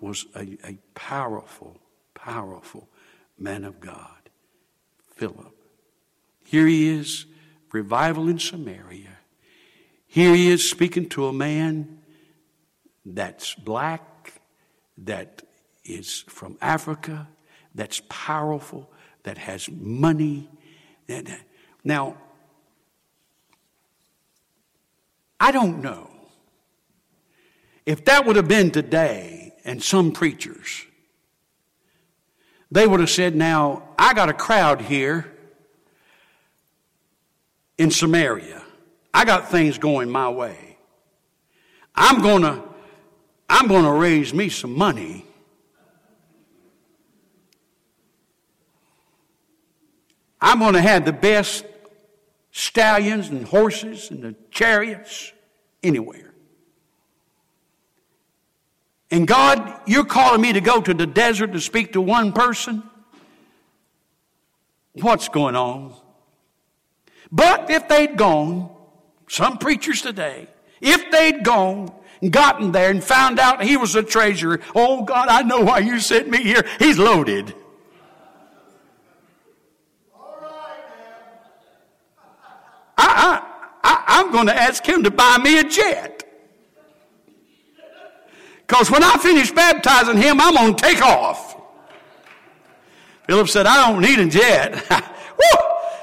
was 0.00 0.24
a, 0.34 0.56
a 0.64 0.78
powerful, 0.94 1.76
powerful 2.14 2.88
man 3.38 3.64
of 3.64 3.80
God, 3.80 4.30
Philip. 5.14 5.54
Here 6.44 6.66
he 6.66 6.88
is, 6.88 7.26
revival 7.70 8.26
in 8.26 8.38
Samaria. 8.38 9.18
Here 10.06 10.34
he 10.34 10.48
is 10.48 10.70
speaking 10.70 11.10
to 11.10 11.26
a 11.26 11.32
man 11.34 11.98
that's 13.04 13.54
black, 13.54 14.40
that 14.96 15.42
is 15.84 16.24
from 16.28 16.56
Africa, 16.62 17.28
that's 17.74 18.00
powerful, 18.08 18.90
that 19.24 19.36
has 19.36 19.68
money. 19.70 20.48
Now, 21.84 22.16
I 25.40 25.52
don't 25.52 25.82
know 25.82 26.10
if 27.86 28.04
that 28.04 28.26
would 28.26 28.36
have 28.36 28.48
been 28.48 28.70
today 28.70 29.54
and 29.64 29.82
some 29.82 30.12
preachers, 30.12 30.84
they 32.70 32.86
would 32.86 33.00
have 33.00 33.10
said, 33.10 33.34
Now, 33.34 33.88
I 33.98 34.12
got 34.12 34.28
a 34.28 34.34
crowd 34.34 34.82
here 34.82 35.32
in 37.78 37.90
Samaria. 37.90 38.62
I 39.14 39.24
got 39.24 39.50
things 39.50 39.78
going 39.78 40.10
my 40.10 40.28
way. 40.28 40.76
I'm 41.94 42.20
going 42.20 42.42
to 42.42 42.62
I'm 43.48 43.66
going 43.66 43.84
to 43.84 43.92
raise 43.92 44.34
me 44.34 44.50
some 44.50 44.76
money. 44.76 45.24
I'm 50.40 50.60
going 50.60 50.74
to 50.74 50.80
have 50.80 51.04
the 51.04 51.12
best 51.12 51.64
stallions 52.52 53.28
and 53.28 53.44
horses 53.46 54.10
and 54.10 54.22
the 54.22 54.34
chariots 54.50 55.32
anywhere. 55.82 56.32
And 59.10 59.26
God, 59.26 59.80
you're 59.86 60.04
calling 60.04 60.40
me 60.40 60.52
to 60.52 60.60
go 60.60 60.80
to 60.80 60.92
the 60.92 61.06
desert 61.06 61.52
to 61.52 61.60
speak 61.60 61.94
to 61.94 62.00
one 62.00 62.32
person? 62.32 62.82
What's 64.92 65.28
going 65.28 65.56
on? 65.56 65.94
But 67.30 67.70
if 67.70 67.88
they'd 67.88 68.16
gone, 68.16 68.70
some 69.28 69.58
preachers 69.58 70.02
today, 70.02 70.48
if 70.80 71.10
they'd 71.10 71.44
gone 71.44 71.92
and 72.20 72.32
gotten 72.32 72.72
there 72.72 72.90
and 72.90 73.02
found 73.02 73.38
out 73.38 73.62
he 73.62 73.76
was 73.76 73.94
a 73.94 74.02
treasurer, 74.02 74.60
oh 74.74 75.04
God, 75.04 75.28
I 75.28 75.42
know 75.42 75.60
why 75.60 75.78
you 75.78 76.00
sent 76.00 76.28
me 76.28 76.42
here. 76.42 76.64
He's 76.78 76.98
loaded. 76.98 77.54
I, 83.08 83.42
I, 83.82 84.04
I, 84.08 84.20
am 84.20 84.32
going 84.32 84.46
to 84.46 84.54
ask 84.54 84.84
him 84.84 85.02
to 85.04 85.10
buy 85.10 85.38
me 85.38 85.58
a 85.58 85.64
jet. 85.64 86.24
Because 88.66 88.90
when 88.90 89.02
I 89.02 89.16
finish 89.16 89.50
baptizing 89.50 90.16
him, 90.16 90.40
I'm 90.40 90.54
going 90.54 90.74
to 90.74 90.82
take 90.82 91.00
off. 91.00 91.56
Philip 93.26 93.48
said, 93.48 93.66
I 93.66 93.90
don't 93.90 94.00
need 94.02 94.18
a 94.18 94.26
jet. 94.28 94.84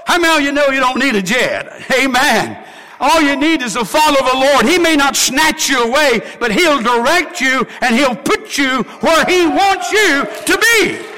How 0.05 0.19
many 0.19 0.37
of 0.37 0.41
you 0.41 0.51
know 0.51 0.67
you 0.67 0.79
don't 0.79 0.99
need 0.99 1.15
a 1.15 1.21
jet? 1.21 1.91
Amen. 1.91 2.63
All 2.99 3.21
you 3.21 3.35
need 3.35 3.61
is 3.61 3.73
to 3.73 3.83
follow 3.83 4.17
the 4.17 4.37
Lord. 4.37 4.65
He 4.65 4.77
may 4.77 4.95
not 4.95 5.15
snatch 5.15 5.67
you 5.67 5.83
away, 5.83 6.21
but 6.39 6.51
He'll 6.51 6.81
direct 6.81 7.41
you 7.41 7.67
and 7.81 7.95
He'll 7.95 8.15
put 8.15 8.57
you 8.57 8.83
where 9.01 9.25
He 9.25 9.47
wants 9.47 9.91
you 9.91 10.25
to 10.45 10.57
be. 10.57 11.14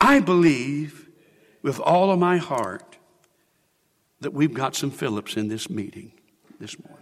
I 0.00 0.20
believe 0.20 1.08
with 1.62 1.80
all 1.80 2.10
of 2.10 2.18
my 2.18 2.36
heart 2.38 2.98
that 4.20 4.32
we've 4.32 4.54
got 4.54 4.74
some 4.74 4.90
Phillips 4.90 5.36
in 5.36 5.48
this 5.48 5.68
meeting 5.70 6.12
this 6.60 6.76
morning. 6.78 6.97